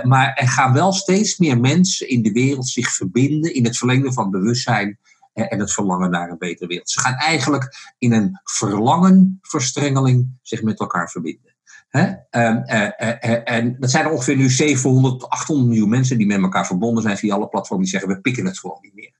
[0.03, 4.13] Maar er gaan wel steeds meer mensen in de wereld zich verbinden in het verlengde
[4.13, 4.99] van bewustzijn
[5.33, 6.91] en het verlangen naar een betere wereld.
[6.91, 11.50] Ze gaan eigenlijk in een verlangenverstrengeling zich met elkaar verbinden.
[11.91, 16.27] Ehm, eh, eh, eh, en dat zijn er ongeveer nu 700, 800 miljoen mensen die
[16.27, 19.19] met elkaar verbonden zijn via alle platformen die zeggen we pikken het gewoon niet meer.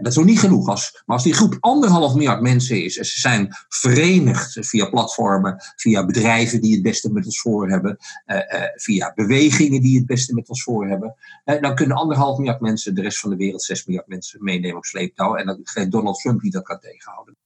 [0.00, 0.68] dat is nog niet genoeg.
[0.68, 5.56] Als, maar als die groep anderhalf miljard mensen is en ze zijn verenigd via platformen,
[5.76, 7.96] via bedrijven die het beste met ons voor hebben,
[8.74, 13.02] via bewegingen die het beste met ons voor hebben, dan kunnen anderhalf miljard mensen de
[13.02, 15.34] rest van de wereld, 6 miljard mensen meenemen op sleeptouw.
[15.34, 17.36] En dan geen Donald Trump die dat kan tegenhouden.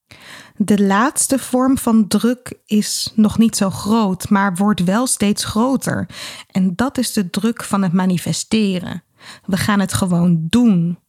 [0.55, 6.09] De laatste vorm van druk is nog niet zo groot, maar wordt wel steeds groter.
[6.51, 9.03] En dat is de druk van het manifesteren.
[9.45, 10.99] We gaan het gewoon doen.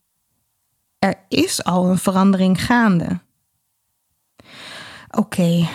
[0.99, 3.21] Er is al een verandering gaande.
[5.11, 5.69] Oké,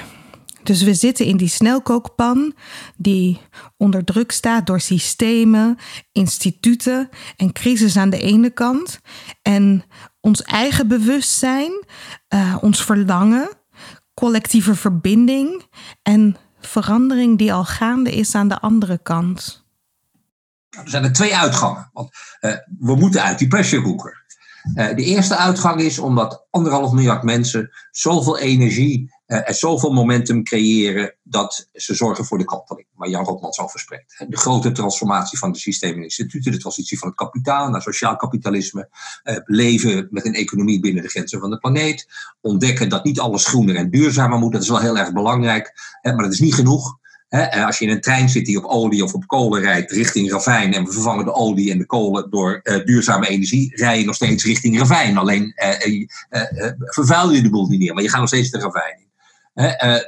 [0.67, 2.53] dus we zitten in die snelkookpan
[2.95, 3.41] die
[3.77, 5.77] onder druk staat door systemen,
[6.11, 8.99] instituten en crisis aan de ene kant.
[9.41, 9.83] En
[10.27, 11.71] ons eigen bewustzijn,
[12.29, 13.49] uh, ons verlangen,
[14.13, 15.63] collectieve verbinding
[16.03, 19.65] en verandering die al gaande is aan de andere kant.
[20.69, 21.89] Er zijn er twee uitgangen.
[21.93, 22.09] Want
[22.41, 24.25] uh, we moeten uit die pressure cooker.
[24.75, 31.15] Uh, de eerste uitgang is omdat anderhalf miljard mensen zoveel energie en zoveel momentum creëren
[31.23, 34.25] dat ze zorgen voor de kanteling, waar Jan Rotmans over spreekt.
[34.27, 38.15] De grote transformatie van de systemen en instituten, de transitie van het kapitaal naar sociaal
[38.15, 38.89] kapitalisme,
[39.23, 42.07] uh, leven met een economie binnen de grenzen van de planeet,
[42.41, 46.17] ontdekken dat niet alles groener en duurzamer moet, dat is wel heel erg belangrijk, maar
[46.17, 46.97] dat is niet genoeg.
[47.27, 50.31] Hè, als je in een trein zit die op olie of op kolen rijdt richting
[50.31, 54.15] ravijn en we vervangen de olie en de kolen door duurzame energie, rij je nog
[54.15, 55.17] steeds richting ravijn.
[55.17, 56.01] Alleen uh,
[56.77, 59.06] vervuil je de boel niet meer, maar je gaat nog steeds de ravijn.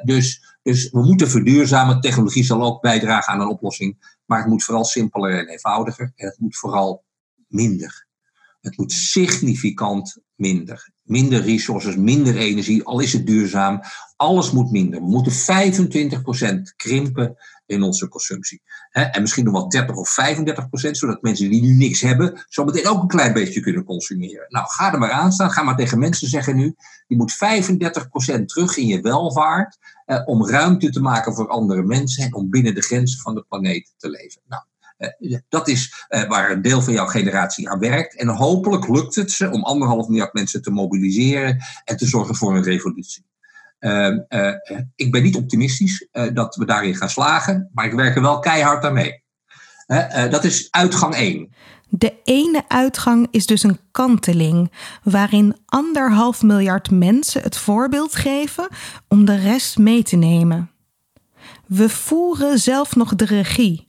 [0.03, 2.01] Dus, dus we moeten verduurzamen.
[2.01, 6.25] Technologie zal ook bijdragen aan een oplossing, maar het moet vooral simpeler en eenvoudiger en
[6.27, 7.03] het moet vooral
[7.47, 8.07] minder.
[8.61, 10.91] Het moet significant minder.
[11.03, 13.81] Minder resources, minder energie, al is het duurzaam.
[14.19, 14.99] Alles moet minder.
[14.99, 18.61] We moeten 25% krimpen in onze consumptie.
[18.91, 20.17] En misschien nog wel 30 of
[20.87, 24.45] 35%, zodat mensen die nu niks hebben, zo meteen ook een klein beetje kunnen consumeren.
[24.49, 25.51] Nou, ga er maar aan staan.
[25.51, 26.75] Ga maar tegen mensen zeggen nu:
[27.07, 27.33] je moet
[28.41, 32.49] 35% terug in je welvaart eh, om ruimte te maken voor andere mensen en om
[32.49, 34.41] binnen de grenzen van de planeet te leven.
[34.47, 34.63] Nou,
[34.97, 38.15] eh, dat is eh, waar een deel van jouw generatie aan werkt.
[38.15, 42.55] En hopelijk lukt het ze om anderhalf miljard mensen te mobiliseren en te zorgen voor
[42.55, 43.27] een revolutie.
[43.79, 44.53] Ehm, eh,
[44.95, 48.85] ik ben niet optimistisch dat we daarin gaan slagen, maar ik werk er wel keihard
[48.85, 49.23] aan mee.
[50.29, 51.53] dat is uitgang 1.
[51.89, 54.71] De ene uitgang is dus een kanteling,
[55.03, 58.67] waarin anderhalf miljard mensen het voorbeeld geven
[59.07, 60.71] om de rest mee te nemen.
[61.67, 63.87] We voeren zelf nog de regie.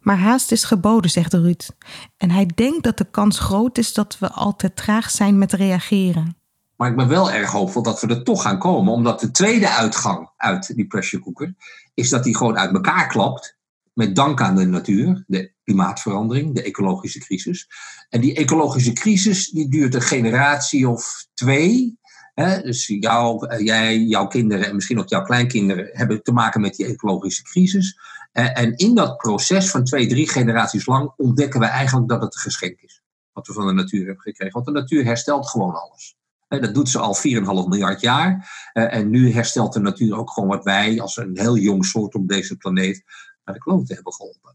[0.00, 1.68] Maar haast is geboden, zegt Ruud.
[2.16, 5.52] En hij denkt dat de kans groot is dat we al te traag zijn met
[5.52, 6.36] reageren.
[6.76, 8.92] Maar ik ben wel erg hoopvol dat we er toch gaan komen.
[8.92, 11.54] Omdat de tweede uitgang uit die pressure cooker
[11.94, 13.56] is dat die gewoon uit elkaar klapt.
[13.92, 17.68] Met dank aan de natuur, de klimaatverandering, de ecologische crisis.
[18.08, 21.98] En die ecologische crisis die duurt een generatie of twee.
[22.34, 22.62] Hè?
[22.62, 26.74] Dus jou, eh, jij, jouw kinderen en misschien ook jouw kleinkinderen hebben te maken met
[26.74, 27.98] die ecologische crisis.
[28.32, 32.40] En in dat proces van twee, drie generaties lang ontdekken we eigenlijk dat het een
[32.40, 33.02] geschenk is.
[33.32, 34.52] Wat we van de natuur hebben gekregen.
[34.52, 36.16] Want de natuur herstelt gewoon alles.
[36.48, 37.22] Dat doet ze al 4,5
[37.68, 38.50] miljard jaar.
[38.72, 42.28] En nu herstelt de natuur ook gewoon wat wij als een heel jong soort op
[42.28, 43.04] deze planeet
[43.44, 44.54] naar de klote hebben geholpen.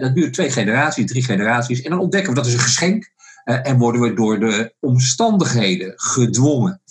[0.00, 1.82] Dat duurt twee generaties, drie generaties.
[1.82, 3.12] En dan ontdekken we dat is een geschenk.
[3.44, 6.82] En worden we door de omstandigheden gedwongen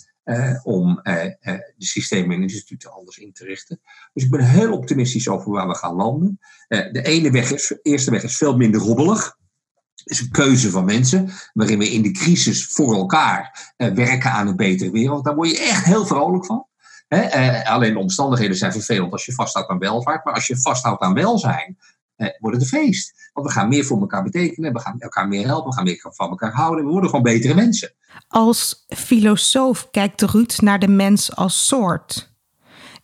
[0.62, 3.80] om de systemen en instituten anders in te richten.
[4.12, 6.38] Dus ik ben heel optimistisch over waar we gaan landen.
[6.68, 9.38] de ene weg is, eerste weg is veel minder robbelig.
[10.04, 14.56] Is een keuze van mensen, waarin we in de crisis voor elkaar werken aan een
[14.56, 15.24] betere wereld.
[15.24, 16.66] Daar word je echt heel vrolijk van.
[17.64, 20.24] alleen de omstandigheden zijn vervelend als je vasthoudt aan welvaart.
[20.24, 21.78] Maar als je vasthoudt aan welzijn,
[22.16, 23.30] wordt het een feest.
[23.32, 26.06] Want we gaan meer voor elkaar betekenen, we gaan elkaar meer helpen, we gaan meer
[26.10, 26.84] van elkaar houden.
[26.84, 27.92] We worden gewoon betere mensen.
[28.28, 32.32] Als filosoof kijkt Ruud naar de mens als soort.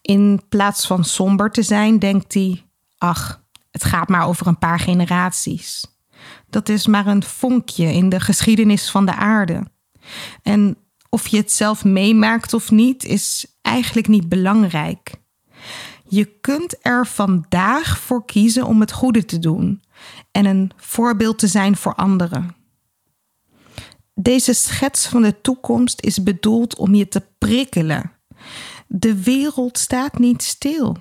[0.03, 2.67] In plaats van somber te zijn, denkt hij:
[2.99, 5.85] ach, het gaat maar over een paar generaties.
[6.51, 9.63] Dat is maar een vonkje in de geschiedenis van de aarde.
[10.43, 10.77] En
[11.09, 15.13] of je het zelf meemaakt of niet, is eigenlijk niet belangrijk.
[16.09, 19.83] Je kunt er vandaag voor kiezen om het goede te doen
[20.31, 22.55] en een voorbeeld te zijn voor anderen.
[24.15, 28.13] Deze schets van de toekomst is bedoeld om je te prikkelen.
[28.87, 30.97] De wereld staat niet stil.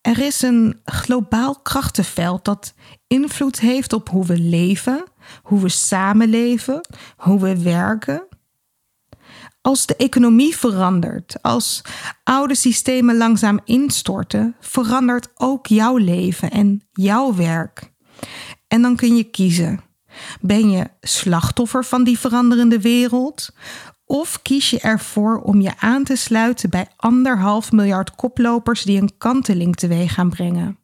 [0.00, 2.74] Er is een globaal krachtenveld dat
[3.06, 5.04] invloed heeft op hoe we leven,
[5.42, 6.80] hoe we samenleven,
[7.16, 8.26] hoe we werken.
[9.60, 11.82] Als de economie verandert, als
[12.24, 17.92] oude systemen langzaam instorten, verandert ook jouw leven en jouw werk.
[18.68, 19.80] En dan kun je kiezen.
[20.40, 23.50] Ben je slachtoffer van die veranderende wereld?
[24.10, 29.16] Of kies je ervoor om je aan te sluiten bij anderhalf miljard koplopers die een
[29.18, 30.78] kanteling teweeg gaan brengen?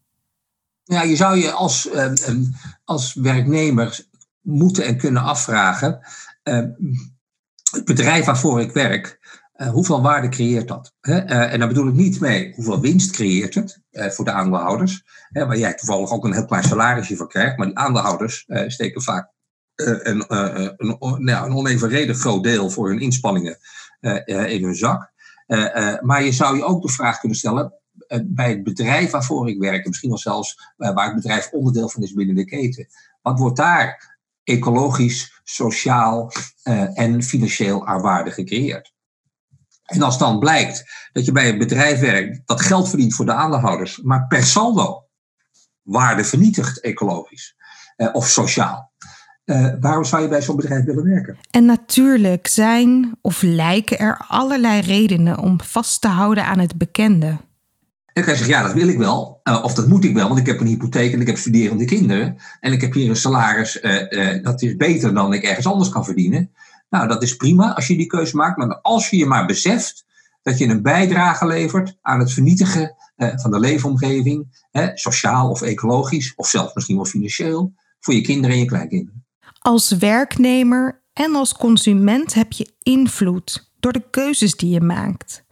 [0.82, 2.12] Ja, je zou je als, uh,
[2.84, 4.06] als werknemer
[4.40, 6.00] moeten en kunnen afvragen:
[6.44, 6.54] uh,
[7.70, 9.18] het bedrijf waarvoor ik werk,
[9.56, 10.94] uh, hoeveel waarde creëert dat?
[11.00, 11.18] Hè?
[11.18, 15.74] en daar bedoel ik niet mee hoeveel winst creëert het voor de aandeelhouders, waar jij
[15.74, 19.34] toevallig ook een heel klein salarisje voor krijgt, maar die aandeelhouders steken vaak
[19.76, 23.58] een, een, een, nou, een onevenredig groot deel voor hun inspanningen
[24.24, 25.12] in hun zak.
[26.00, 27.74] maar je zou je ook de vraag kunnen stellen:
[28.06, 31.50] eh, bij het bedrijf waarvoor ik werk, en misschien wel zelfs eh, waar het bedrijf
[31.50, 32.86] onderdeel van is binnen de keten,
[33.22, 36.32] wat wordt daar ecologisch, sociaal
[36.94, 38.94] en financieel aan waarde gecreëerd?
[39.84, 43.32] En als dan blijkt dat je bij een bedrijf werkt dat geld verdient voor de
[43.32, 45.06] aandeelhouders, maar per saldo
[45.82, 47.56] waarde vernietigt ecologisch
[48.12, 48.92] of sociaal.
[49.46, 51.36] Uh, waarom zou je bij zo'n bedrijf willen werken?
[51.50, 57.26] En natuurlijk zijn of lijken er allerlei redenen om vast te houden aan het bekende.
[57.26, 57.38] En
[58.12, 59.40] dan kan je zeggen, ja, dat wil ik wel.
[59.44, 61.84] Uh, of dat moet ik wel, want ik heb een hypotheek en ik heb studerende
[61.84, 62.36] kinderen.
[62.60, 65.88] En ik heb hier een salaris, uh, uh, dat is beter dan ik ergens anders
[65.88, 66.50] kan verdienen.
[66.90, 68.56] Nou, dat is prima als je die keuze maakt.
[68.56, 70.04] Maar als je je maar beseft
[70.42, 76.48] dat je een bijdrage levert aan het vernietigen van de leefomgeving, sociaal of ecologisch, of
[76.48, 79.25] zelfs misschien wel financieel, voor je kinderen en je kleinkinderen.
[79.66, 85.44] Als werknemer en als consument heb je invloed door de keuzes die je maakt.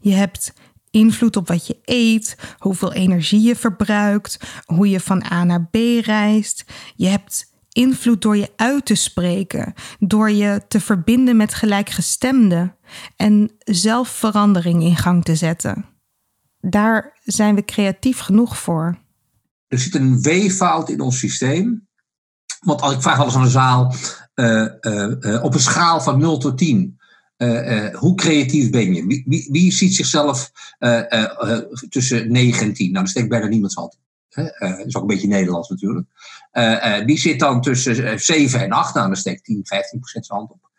[0.00, 0.52] Je hebt
[0.90, 5.76] invloed op wat je eet, hoeveel energie je verbruikt, hoe je van A naar B
[6.00, 6.64] reist.
[6.96, 12.76] Je hebt invloed door je uit te spreken, door je te verbinden met gelijkgestemden
[13.16, 15.84] en zelf verandering in gang te zetten.
[16.60, 18.98] Daar zijn we creatief genoeg voor.
[19.66, 21.88] Er zit een weeffout in ons systeem.
[22.60, 23.94] Want als ik vraag alles aan de zaal,
[24.34, 26.98] uh, uh, op een schaal van 0 tot 10,
[27.38, 29.06] uh, hoe creatief ben je?
[29.06, 30.50] Wie, wie, ziet zichzelf
[31.88, 32.84] tussen 9 en 10?
[32.84, 33.98] Nou, daar steekt bijna niemand hand.
[34.34, 36.06] dat is ook een beetje Nederlands natuurlijk.
[37.06, 38.94] wie zit dan tussen 7 en 8?
[38.94, 40.70] Nou, daar steekt 10, 15 procent zijn hand op.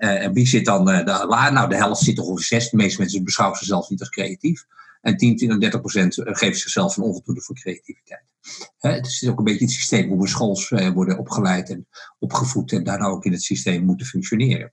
[0.00, 2.70] en wie zit dan de, nou, de helft zit toch ongeveer 6.
[2.70, 4.64] De meeste mensen beschouwen zichzelf niet als creatief.
[5.00, 8.24] En 10, 20 en 30 procent geven zichzelf een onvoldoende voor creativiteit.
[8.78, 12.84] het is ook een beetje het systeem hoe we schools worden opgeleid en opgevoed en
[12.84, 14.72] daarna ook in het systeem moeten functioneren.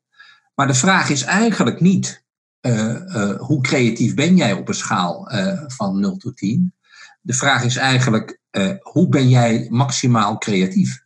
[0.55, 2.23] Maar de vraag is eigenlijk niet
[2.61, 5.31] uh, hoe creatief ben jij op een schaal
[5.67, 6.73] van 0 tot 10.
[7.21, 8.39] De vraag is eigenlijk
[8.81, 11.05] hoe ben jij maximaal creatief?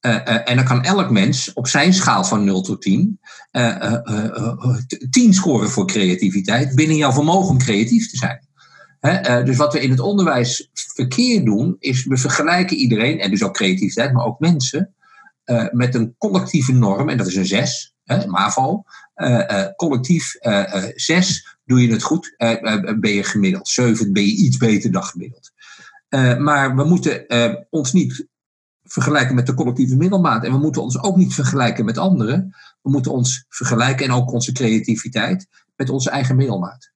[0.00, 3.20] En dan kan elk mens op zijn schaal van 0 tot 10
[5.10, 8.46] 10 scoren voor creativiteit binnen jouw vermogen om creatief te zijn.
[9.00, 13.42] He, dus wat we in het onderwijs verkeerd doen, is we vergelijken iedereen, en dus
[13.42, 14.94] ook creativiteit, maar ook mensen,
[15.70, 18.82] met een collectieve norm, en dat is een 6 hè, MAVO.
[19.16, 20.34] Uh, collectief
[20.94, 22.34] 6 doe je het goed,
[23.00, 23.68] ben je gemiddeld.
[23.68, 25.50] 7 ben je iets beter dan gemiddeld.
[26.38, 27.26] maar we moeten
[27.70, 28.26] ons niet
[28.88, 30.44] vergelijken met de collectieve middelmaat.
[30.44, 32.56] En we moeten ons ook niet vergelijken met anderen.
[32.82, 35.46] We moeten ons vergelijken en ook onze creativiteit
[35.76, 36.90] met onze eigen middelmaat.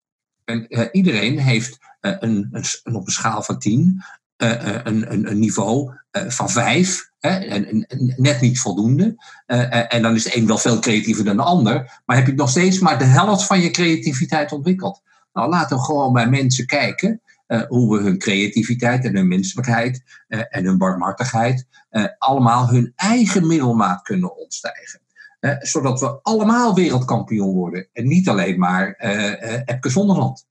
[0.45, 4.03] En uh, iedereen heeft uh, een, een, op een schaal van 10
[4.37, 9.15] uh, een, een, niveau van 5 en, net niet voldoende.
[9.89, 12.01] En dan is de een wel veel creatiever dan de ander.
[12.05, 15.03] Maar heb je nog steeds maar de helft van je creativiteit ontwikkeld.
[15.33, 17.21] Nou, laten we gewoon bij mensen kijken.
[17.53, 21.67] Uh, hoe we hun creativiteit en hun menselijkheid uh, en hun barmhartigheid
[22.19, 25.01] allemaal hun eigen middelmaat kunnen ontstijgen.
[25.59, 27.89] zodat we allemaal wereldkampioen worden.
[27.93, 28.95] En niet alleen maar
[29.65, 30.47] Epke Zonderland.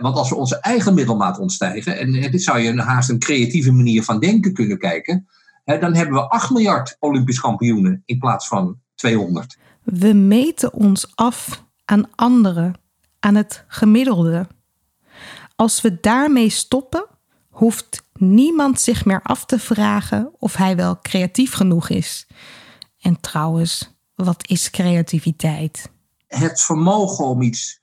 [0.00, 4.02] want als we onze eigen middelmaat ontstijgen, en dit zou je haast een creatieve manier
[4.02, 5.28] van denken kunnen kijken,
[5.64, 9.58] dan hebben we 8 miljard Olympisch kampioenen in plaats van 200.
[9.84, 12.74] We meten ons af aan anderen,
[13.20, 14.46] aan het gemiddelde.
[15.60, 17.06] Als we daarmee stoppen,
[17.48, 22.26] hoeft niemand zich meer af te vragen of hij wel creatief genoeg is.
[23.00, 25.90] En trouwens, wat is creativiteit?
[26.26, 27.80] Het vermogen om iets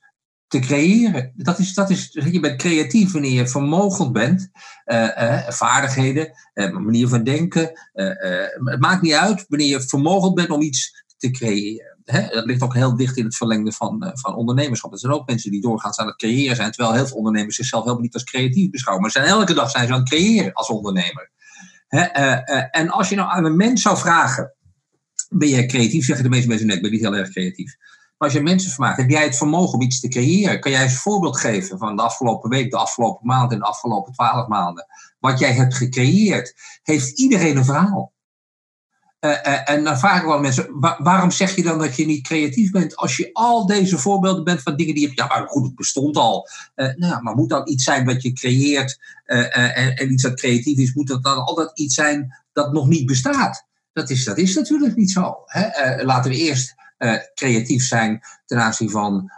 [0.48, 1.32] te creëren.
[1.36, 4.50] Dat is, dat is, je bent creatief wanneer je vermogend bent.
[4.86, 7.70] Uh, uh, vaardigheden, uh, manier van denken.
[7.92, 11.97] het maakt niet uit wanneer je vermogend bent om iets te creëren.
[12.10, 12.28] Hè?
[12.28, 14.92] Dat ligt ook heel dicht in het verlengde van, van ondernemerschap.
[14.92, 17.82] Er zijn ook mensen die doorgaans aan het creëren zijn, terwijl heel veel ondernemers zichzelf
[17.82, 19.02] helemaal niet als creatief beschouwen.
[19.02, 21.30] Maar zijn, elke dag zijn ze aan het creëren als ondernemer.
[21.88, 22.00] Hè?
[22.70, 24.54] en als je nou aan een mens zou vragen,
[25.28, 26.04] ben jij creatief?
[26.04, 27.76] Zeggen de meeste mensen net, ik ben niet heel erg creatief.
[28.18, 30.60] Maar als je mensen vraagt, heb jij het vermogen om iets te creëren?
[30.60, 33.64] Kan jij eens een voorbeeld geven van de afgelopen week, de afgelopen maand en de
[33.64, 34.86] afgelopen twaalf maanden?
[35.18, 38.12] Wat jij hebt gecreëerd, heeft iedereen een verhaal.
[39.20, 40.66] Uh, uh, en dan vraag ik wel mensen,
[40.98, 44.62] waarom zeg je dan dat je niet creatief bent als je al deze voorbeelden bent
[44.62, 46.48] van dingen die je ja maar goed, het bestond al.
[46.76, 50.78] Uh, nou, maar moet dat iets zijn wat je creëert en, en, iets dat creatief
[50.78, 53.66] is, moet dat dan altijd iets zijn dat nog niet bestaat?
[53.92, 55.34] Dat is, dat is natuurlijk niet zo.
[55.44, 56.02] Hè?
[56.04, 56.74] laten we eerst
[57.34, 59.32] creatief zijn ten aanzien van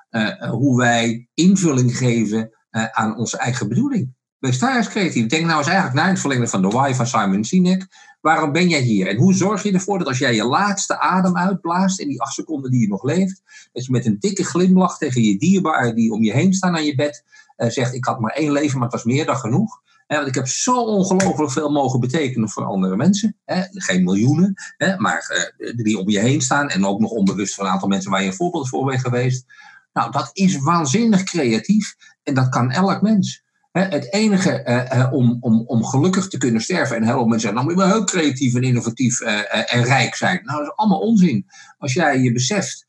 [0.51, 4.15] hoe wij invulling geven aan onze eigen bedoeling.
[4.39, 5.27] Wees daar eens creatief.
[5.27, 7.87] Denk nou eens eigenlijk naar het verlengde van de why van Simon Sinek.
[8.21, 9.07] Waarom ben jij hier?
[9.07, 12.35] En hoe zorg je ervoor dat als jij je laatste adem uitblaast in die acht
[12.35, 16.13] seconden die je nog leeft, dat je met een dikke glimlach tegen je dierbaren die
[16.13, 17.25] om je heen staan aan je bed
[17.57, 19.81] zegt: Ik had maar één leven, maar het was meer dan genoeg
[20.17, 23.37] want ik heb zo ongelooflijk veel mogen betekenen voor andere mensen.
[23.71, 24.97] Geen miljoenen, hè?
[24.97, 26.69] maar die om je heen staan.
[26.69, 29.45] En ook nog onbewust van een aantal mensen waar je een voorbeeld voor bent geweest.
[29.93, 31.97] Nou, dat is waanzinnig creatief.
[32.23, 33.43] En dat kan elk mens.
[33.73, 37.65] Het enige uh, om, om, om gelukkig te kunnen sterven, en heel mensen zeggen, nou
[37.65, 40.41] moet je wel heel creatief en innovatief uh, en rijk zijn.
[40.45, 41.47] Nou, dat is allemaal onzin.
[41.79, 42.89] Als jij je beseft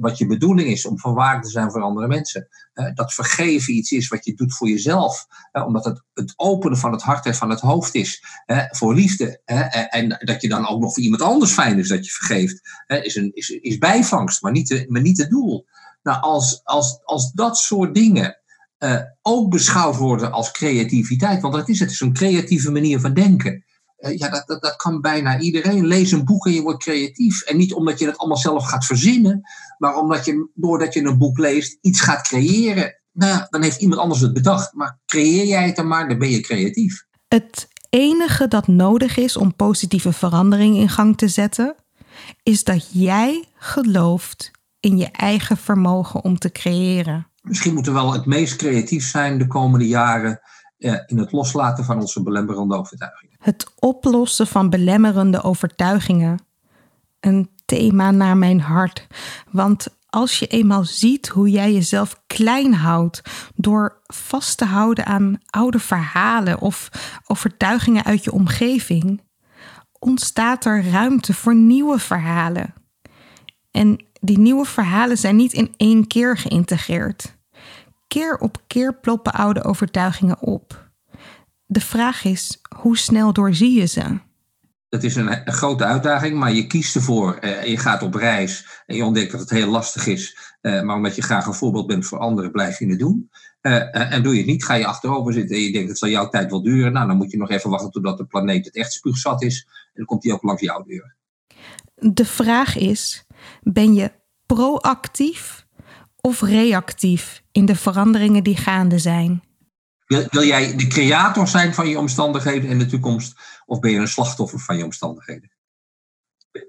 [0.00, 2.48] wat je bedoeling is om van waarde te zijn voor andere mensen.
[2.94, 7.02] Dat vergeven iets is wat je doet voor jezelf, omdat het het openen van het
[7.02, 8.24] hart en van het hoofd is
[8.70, 9.40] voor liefde.
[9.90, 13.14] en dat je dan ook nog voor iemand anders fijn is dat je vergeeft, is,
[13.16, 15.66] een, is, is bijvangst, maar niet, de, maar niet het doel.
[16.02, 18.40] Nou, als, als, als dat soort dingen
[19.22, 23.64] ook beschouwd worden als creativiteit, want dat is het, een creatieve manier van denken.
[24.00, 25.86] Eh, ja, dat, dat, dat kan bijna iedereen.
[25.86, 27.42] Lees een boek en je wordt creatief.
[27.42, 29.40] En niet omdat je het allemaal zelf gaat verzinnen,
[29.78, 33.00] maar omdat je, doordat je een boek leest, iets gaat creëren.
[33.12, 34.72] Nou, dan heeft iemand anders het bedacht.
[34.72, 37.04] Maar creëer jij het dan maar, dan ben je creatief.
[37.28, 41.74] Het enige dat nodig is om positieve verandering in gang te zetten,
[42.42, 47.29] is dat jij gelooft in je eigen vermogen om te creëren.
[47.50, 50.40] Misschien moeten we wel het meest creatief zijn de komende jaren
[50.78, 56.44] eh, in het loslaten van onze belemmerende overtuigingen het oplossen van belemmerende overtuigingen.
[57.20, 59.06] Een thema naar mijn hart.
[59.50, 63.22] Want als je eenmaal ziet hoe jij jezelf klein houdt
[63.54, 66.88] door vast te houden aan oude verhalen of
[67.26, 69.20] overtuigingen uit je omgeving,
[69.98, 72.74] ontstaat er ruimte voor nieuwe verhalen.
[73.70, 77.38] En die nieuwe verhalen zijn niet in één keer geïntegreerd.
[78.10, 80.90] Keer op keer ploppen oude overtuigingen op.
[81.66, 84.18] De vraag is, hoe snel doorzie je ze?
[84.88, 87.38] Dat is een, een grote uitdaging, maar je kiest ervoor.
[87.40, 90.36] Uh, je gaat op reis en je ontdekt dat het heel lastig is.
[90.62, 93.30] Uh, maar omdat je graag een voorbeeld bent voor anderen, blijf je het doen.
[93.62, 96.08] Uh, en doe je het niet, ga je achterover zitten en je denkt, het zal
[96.08, 96.92] jouw tijd wel duren.
[96.92, 99.66] Nou, dan moet je nog even wachten totdat de planeet het echt spuugzat is.
[99.68, 101.16] En dan komt hij ook langs jouw deur.
[101.94, 103.26] De vraag is,
[103.62, 104.12] ben je
[104.46, 105.66] proactief
[106.20, 109.42] of reactief in de veranderingen die gaande zijn?
[110.06, 113.40] Wil, wil jij de creator zijn van je omstandigheden in de toekomst?
[113.66, 115.50] Of ben je een slachtoffer van je omstandigheden?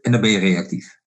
[0.01, 0.99] En dan ben je reactief.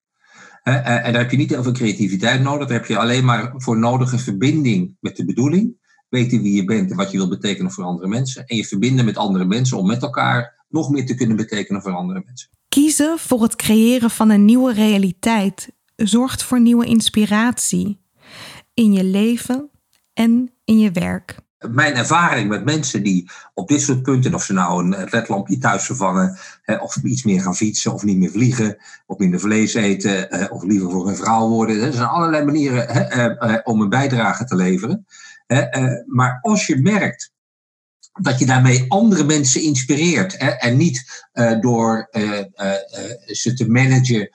[0.63, 2.69] En daar heb je niet heel veel creativiteit nodig.
[2.69, 5.83] Daar heb je alleen maar voor nodige verbinding met de bedoeling.
[6.09, 8.47] Weten wie je bent en wat je wilt betekenen voor andere mensen.
[8.47, 11.93] En je verbinden met andere mensen om met elkaar nog meer te kunnen betekenen voor
[11.93, 12.51] andere mensen.
[12.69, 18.04] Kiezen voor het creëren van een nieuwe realiteit zorgt voor nieuwe inspiratie
[18.75, 19.71] in je leven
[20.13, 24.53] en in je werk mijn ervaring met mensen die op dit soort punten, of ze
[24.53, 26.39] nou een ledlampje thuis vervangen,
[26.81, 30.91] of iets meer gaan fietsen, of niet meer vliegen, of minder vlees eten, of liever
[30.91, 31.83] voor een vrouw worden.
[31.83, 35.07] Er zijn allerlei manieren eh, eh, om een bijdrage te leveren.
[35.47, 35.63] Eh,
[36.07, 37.33] maar als je merkt
[38.21, 40.39] dat je daarmee andere mensen inspireert.
[40.39, 41.25] Hè, en niet
[41.61, 42.09] door
[43.27, 44.31] ze te managen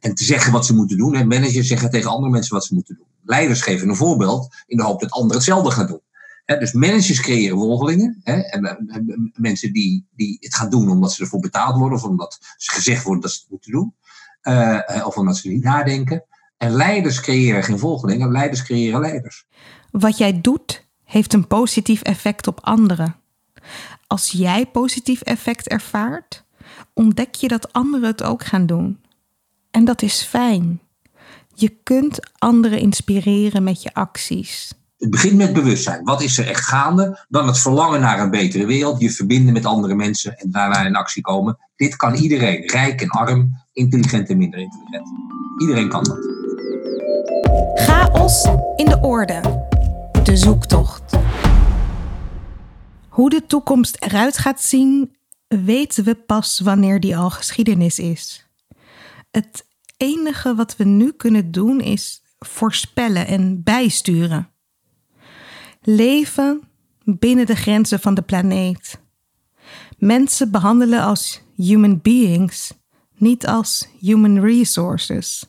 [0.00, 1.14] en, te zeggen wat ze moeten doen.
[1.14, 3.15] En managers zeggen tegen andere mensen wat ze moeten doen.
[3.26, 6.04] Leiders geven een voorbeeld in de hoop dat anderen hetzelfde gaan doen
[6.46, 8.20] dus managers creëren volgelingen.
[8.24, 11.98] en, mensen die, die het gaan doen omdat ze ervoor betaald worden.
[11.98, 13.94] Of omdat ze gezegd worden dat ze het moeten doen.
[14.40, 16.24] Eh, eh, of omdat ze niet nadenken.
[16.56, 18.32] En leiders creëren geen volgelingen.
[18.32, 19.46] Leiders creëren leiders.
[19.90, 23.16] Wat jij doet heeft een positief effect op anderen.
[24.06, 26.44] Als jij positief effect ervaart,
[26.94, 29.00] ontdek je dat anderen het ook gaan doen.
[29.70, 30.80] En dat is fijn.
[31.58, 34.72] Je kunt anderen inspireren met je acties.
[34.98, 36.04] Het begint met bewustzijn.
[36.04, 37.24] Wat is er echt gaande?
[37.28, 39.00] Dan het verlangen naar een betere wereld.
[39.00, 41.58] Je verbinden met andere mensen en daarna in actie komen.
[41.76, 42.66] Dit kan iedereen.
[42.66, 45.08] Rijk en arm, intelligent en minder intelligent.
[45.60, 46.18] Iedereen kan dat.
[47.74, 48.44] Chaos
[48.76, 49.40] in de orde.
[50.24, 51.16] De zoektocht.
[53.08, 55.16] Hoe de toekomst eruit gaat zien,
[55.48, 58.46] weten we pas wanneer die al geschiedenis is.
[59.30, 59.65] Het
[59.96, 64.50] enige wat we nu kunnen doen is voorspellen en bijsturen.
[65.80, 66.62] Leven
[67.04, 69.00] binnen de grenzen van de planeet.
[69.98, 72.72] Mensen behandelen als human beings,
[73.16, 75.44] niet als human resources.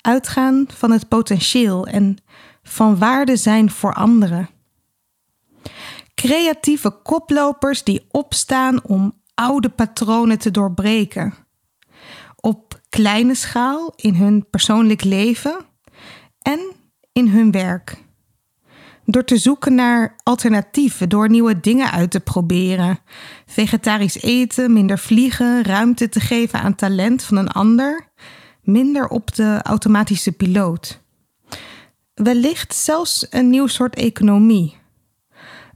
[0.00, 2.16] Uitgaan van het potentieel en
[2.62, 4.48] van waarde zijn voor anderen.
[6.14, 11.34] Creatieve koplopers die opstaan om oude patronen te doorbreken.
[12.92, 15.56] Kleine schaal in hun persoonlijk leven
[16.38, 16.60] en
[17.12, 17.96] in hun werk.
[19.04, 22.98] Door te zoeken naar alternatieven, door nieuwe dingen uit te proberen.
[23.46, 28.08] Vegetarisch eten, minder vliegen, ruimte te geven aan talent van een ander,
[28.62, 31.00] minder op de automatische piloot.
[32.14, 34.76] Wellicht zelfs een nieuw soort economie.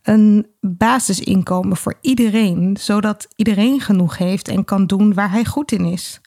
[0.02, 5.84] Een basisinkomen voor iedereen, zodat iedereen genoeg heeft en kan doen waar hij goed in
[5.84, 6.20] is.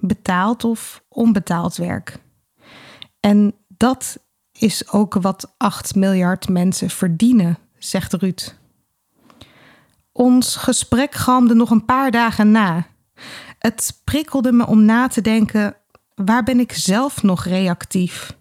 [0.00, 2.18] Betaald of onbetaald werk.
[3.20, 4.18] En dat
[4.52, 8.54] is ook wat 8 miljard mensen verdienen, zegt Ruud.
[10.12, 12.86] Ons gesprek galmde nog een paar dagen na.
[13.58, 15.76] Het prikkelde me om na te denken:
[16.14, 18.36] waar ben ik zelf nog reactief?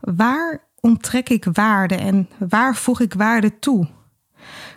[0.00, 3.88] Waar onttrek ik waarde en waar voeg ik waarde toe?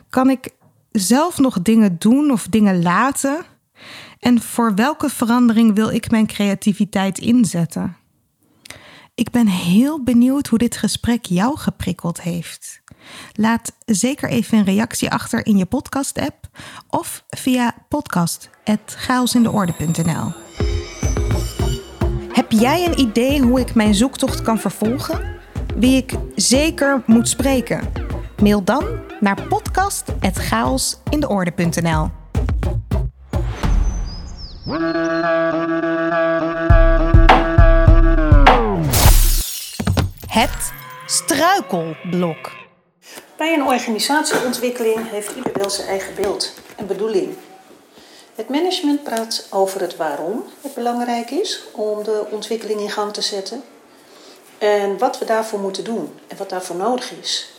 [0.10, 0.50] Kan ik
[0.92, 3.46] zelf nog dingen doen of dingen laten?
[4.22, 7.96] En voor welke verandering wil ik mijn creativiteit inzetten?
[9.16, 12.82] Ik ben heel benieuwd hoe dit gesprek jou geprikkeld heeft.
[13.34, 16.48] Laat zeker even een reactie achter in je podcast-app
[16.90, 20.34] of via podcast.chaosindeorde.nl.
[22.34, 25.40] Heb jij een idee hoe ik mijn zoektocht kan vervolgen?
[25.76, 27.92] Wie ik zeker moet spreken?
[28.42, 28.86] Mail dan
[29.20, 32.21] naar podcast.chaosindeorde.nl.
[34.62, 34.74] Het
[41.06, 42.52] struikelblok.
[43.38, 47.36] Bij een organisatieontwikkeling heeft ieder wel zijn eigen beeld en bedoeling.
[48.36, 53.22] Het management praat over het waarom het belangrijk is om de ontwikkeling in gang te
[53.22, 53.64] zetten
[54.58, 57.52] en wat we daarvoor moeten doen en wat daarvoor nodig is.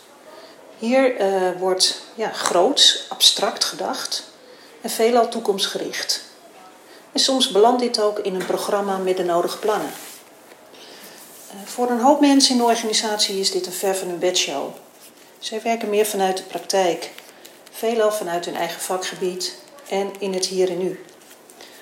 [0.79, 4.25] Hier uh, wordt ja, groots, abstract gedacht
[4.81, 6.31] en veelal toekomstgericht.
[7.13, 9.91] En soms belandt dit ook in een programma met de nodige plannen.
[11.55, 14.71] Uh, voor een hoop mensen in de organisatie is dit een ver van hun bedshow.
[15.39, 17.11] Zij werken meer vanuit de praktijk,
[17.73, 19.55] veelal vanuit hun eigen vakgebied
[19.89, 21.05] en in het hier en nu.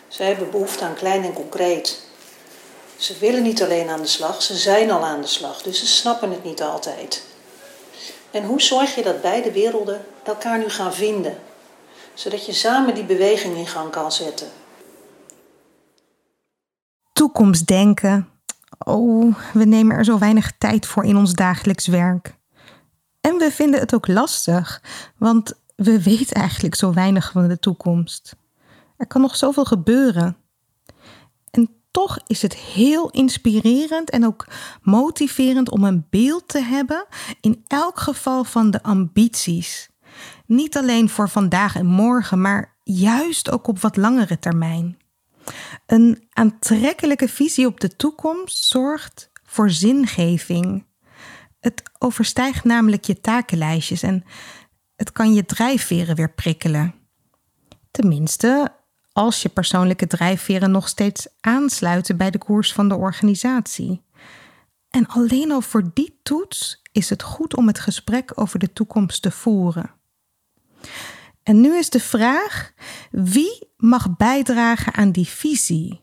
[0.08, 2.00] Zij hebben behoefte aan klein en concreet.
[2.96, 5.86] Ze willen niet alleen aan de slag, ze zijn al aan de slag, dus ze
[5.86, 7.22] snappen het niet altijd.
[8.30, 11.38] En hoe zorg je dat beide werelden elkaar nu gaan vinden,
[12.14, 14.59] zodat je samen die beweging in gang kan zetten?
[17.20, 18.28] Toekomstdenken.
[18.78, 22.36] Oh, we nemen er zo weinig tijd voor in ons dagelijks werk.
[23.20, 24.82] En we vinden het ook lastig,
[25.18, 28.36] want we weten eigenlijk zo weinig van de toekomst.
[28.96, 30.36] Er kan nog zoveel gebeuren.
[31.50, 34.46] En toch is het heel inspirerend en ook
[34.82, 37.06] motiverend om een beeld te hebben,
[37.40, 39.90] in elk geval van de ambities.
[40.46, 44.99] Niet alleen voor vandaag en morgen, maar juist ook op wat langere termijn.
[45.86, 50.86] Een aantrekkelijke visie op de toekomst zorgt voor zingeving.
[51.60, 54.24] Het overstijgt namelijk je takenlijstjes en
[54.96, 56.94] het kan je drijfveren weer prikkelen.
[57.90, 58.74] Tenminste,
[59.12, 64.02] als je persoonlijke drijfveren nog steeds aansluiten bij de koers van de organisatie.
[64.90, 69.22] En alleen al voor die toets is het goed om het gesprek over de toekomst
[69.22, 69.90] te voeren.
[71.42, 72.72] En nu is de vraag:
[73.10, 76.00] wie mag bijdragen aan die visie?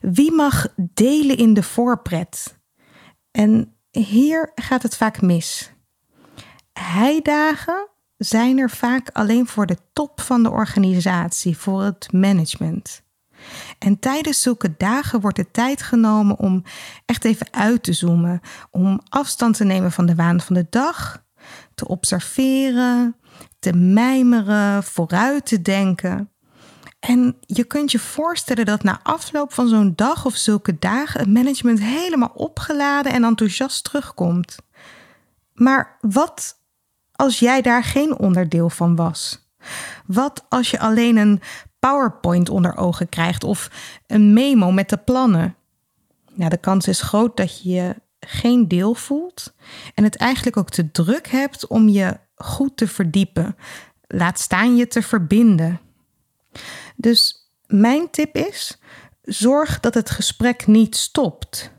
[0.00, 2.58] Wie mag delen in de voorpret?
[3.30, 5.72] En hier gaat het vaak mis.
[6.72, 13.02] Heidagen zijn er vaak alleen voor de top van de organisatie, voor het management.
[13.78, 16.62] En tijdens zulke dagen wordt de tijd genomen om
[17.06, 18.40] echt even uit te zoomen,
[18.70, 21.24] om afstand te nemen van de waan van de dag,
[21.74, 23.16] te observeren,
[23.58, 26.30] te mijmeren, vooruit te denken.
[27.00, 31.28] En je kunt je voorstellen dat na afloop van zo'n dag of zulke dagen het
[31.28, 34.56] management helemaal opgeladen en enthousiast terugkomt.
[35.52, 36.58] Maar wat
[37.12, 39.48] als jij daar geen onderdeel van was?
[40.06, 41.40] Wat als je alleen een
[41.78, 43.70] PowerPoint onder ogen krijgt of
[44.06, 45.54] een memo met de plannen?
[46.32, 49.54] Nou, de kans is groot dat je je geen deel voelt
[49.94, 53.56] en het eigenlijk ook te druk hebt om je goed te verdiepen.
[54.06, 55.80] Laat staan je te verbinden.
[56.96, 58.80] Dus mijn tip is:
[59.22, 61.72] zorg dat het gesprek niet stopt.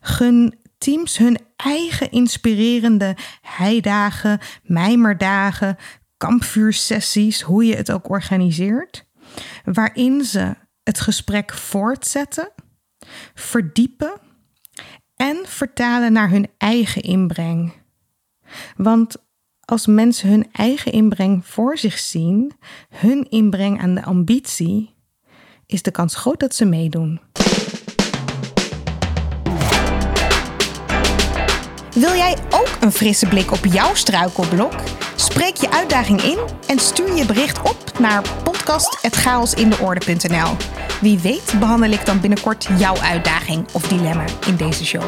[0.00, 5.76] Gun teams hun eigen inspirerende heidagen, mijmerdagen,
[6.16, 9.06] kampvuursessies, hoe je het ook organiseert,
[9.64, 12.52] waarin ze het gesprek voortzetten,
[13.34, 14.12] verdiepen
[15.16, 17.72] en vertalen naar hun eigen inbreng.
[18.76, 19.16] Want
[19.64, 22.52] als mensen hun eigen inbreng voor zich zien,
[22.88, 24.94] hun inbreng aan de ambitie,
[25.66, 27.20] is de kans groot dat ze meedoen.
[31.94, 34.74] Wil jij ook een frisse blik op jouw struikelblok?
[35.16, 40.56] Spreek je uitdaging in en stuur je bericht op naar podcast.chaosindeorde.nl.
[41.00, 45.04] Wie weet behandel ik dan binnenkort jouw uitdaging of dilemma in deze show.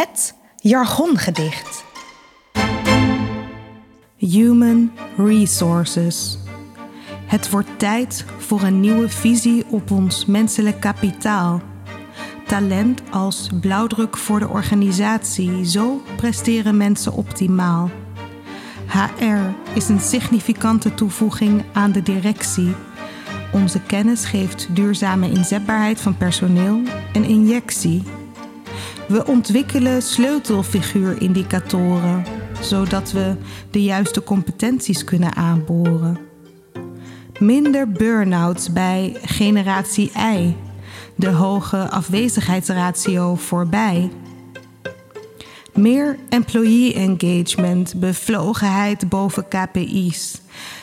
[0.00, 1.84] Het jargongedicht.
[4.16, 6.38] Human Resources.
[7.26, 11.60] Het wordt tijd voor een nieuwe visie op ons menselijk kapitaal.
[12.46, 17.90] Talent als blauwdruk voor de organisatie, zo presteren mensen optimaal.
[18.86, 22.74] HR is een significante toevoeging aan de directie.
[23.52, 26.80] Onze kennis geeft duurzame inzetbaarheid van personeel
[27.12, 28.02] een injectie.
[29.10, 32.24] We ontwikkelen sleutelfiguurindicatoren,
[32.60, 33.36] zodat we
[33.70, 36.18] de juiste competenties kunnen aanboren.
[37.38, 40.56] Minder burn-outs bij generatie I.
[41.14, 44.10] De hoge afwezigheidsratio voorbij.
[45.72, 50.40] Meer employee engagement, bevlogenheid boven KPI's.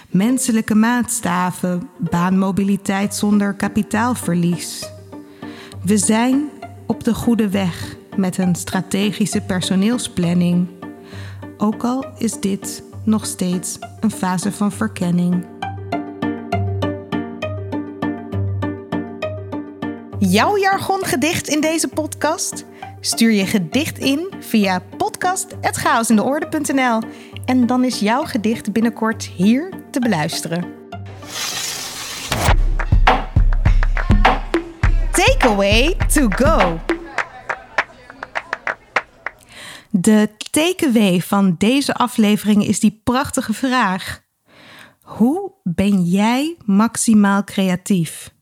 [0.09, 4.89] Menselijke maatstaven, baanmobiliteit zonder kapitaalverlies.
[5.83, 6.49] We zijn
[6.87, 10.67] op de goede weg met een strategische personeelsplanning.
[11.57, 15.45] Ook al is dit nog steeds een fase van verkenning.
[20.19, 22.65] Jouw jargongedicht in deze podcast?
[22.99, 27.01] Stuur je gedicht in via podcast.chaosindeorde.nl
[27.45, 30.65] en dan is jouw gedicht binnenkort hier te beluisteren.
[35.11, 36.79] Takeaway to go.
[39.99, 44.21] De takeaway van deze aflevering is die prachtige vraag.
[45.01, 48.33] Hoe ben jij maximaal creatief?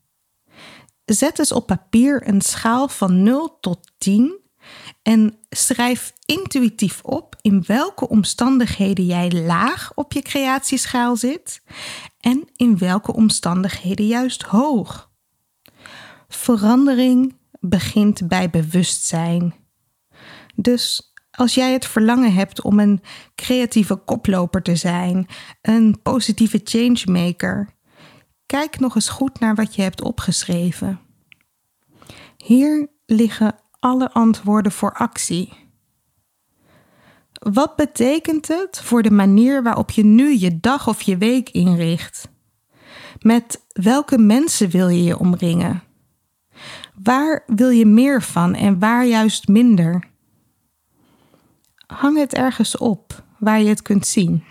[1.04, 4.38] Zet eens op papier een schaal van 0 tot 10
[5.02, 11.62] en schrijf intuïtief op in welke omstandigheden jij laag op je creatieschaal zit
[12.20, 15.10] en in welke omstandigheden juist hoog.
[16.28, 19.54] Verandering begint bij bewustzijn.
[20.54, 23.02] Dus als jij het verlangen hebt om een
[23.34, 25.26] creatieve koploper te zijn,
[25.62, 27.68] een positieve changemaker,
[28.46, 31.00] kijk nog eens goed naar wat je hebt opgeschreven.
[32.36, 35.52] Hier liggen alle antwoorden voor actie.
[37.32, 42.28] Wat betekent het voor de manier waarop je nu je dag of je week inricht?
[43.20, 45.82] Met welke mensen wil je je omringen?
[47.02, 50.14] Waar wil je meer van en waar juist minder?
[51.86, 54.44] Hang het ergens op waar je het kunt zien.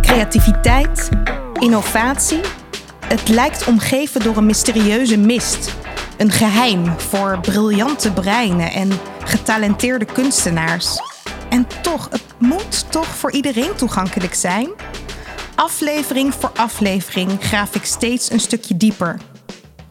[0.00, 1.08] Creativiteit,
[1.58, 2.40] innovatie.
[3.06, 5.74] Het lijkt omgeven door een mysterieuze mist.
[6.18, 8.90] Een geheim voor briljante breinen en
[9.24, 10.98] getalenteerde kunstenaars.
[11.48, 14.68] En toch, het moet toch voor iedereen toegankelijk zijn?
[15.54, 19.20] Aflevering voor aflevering graaf ik steeds een stukje dieper.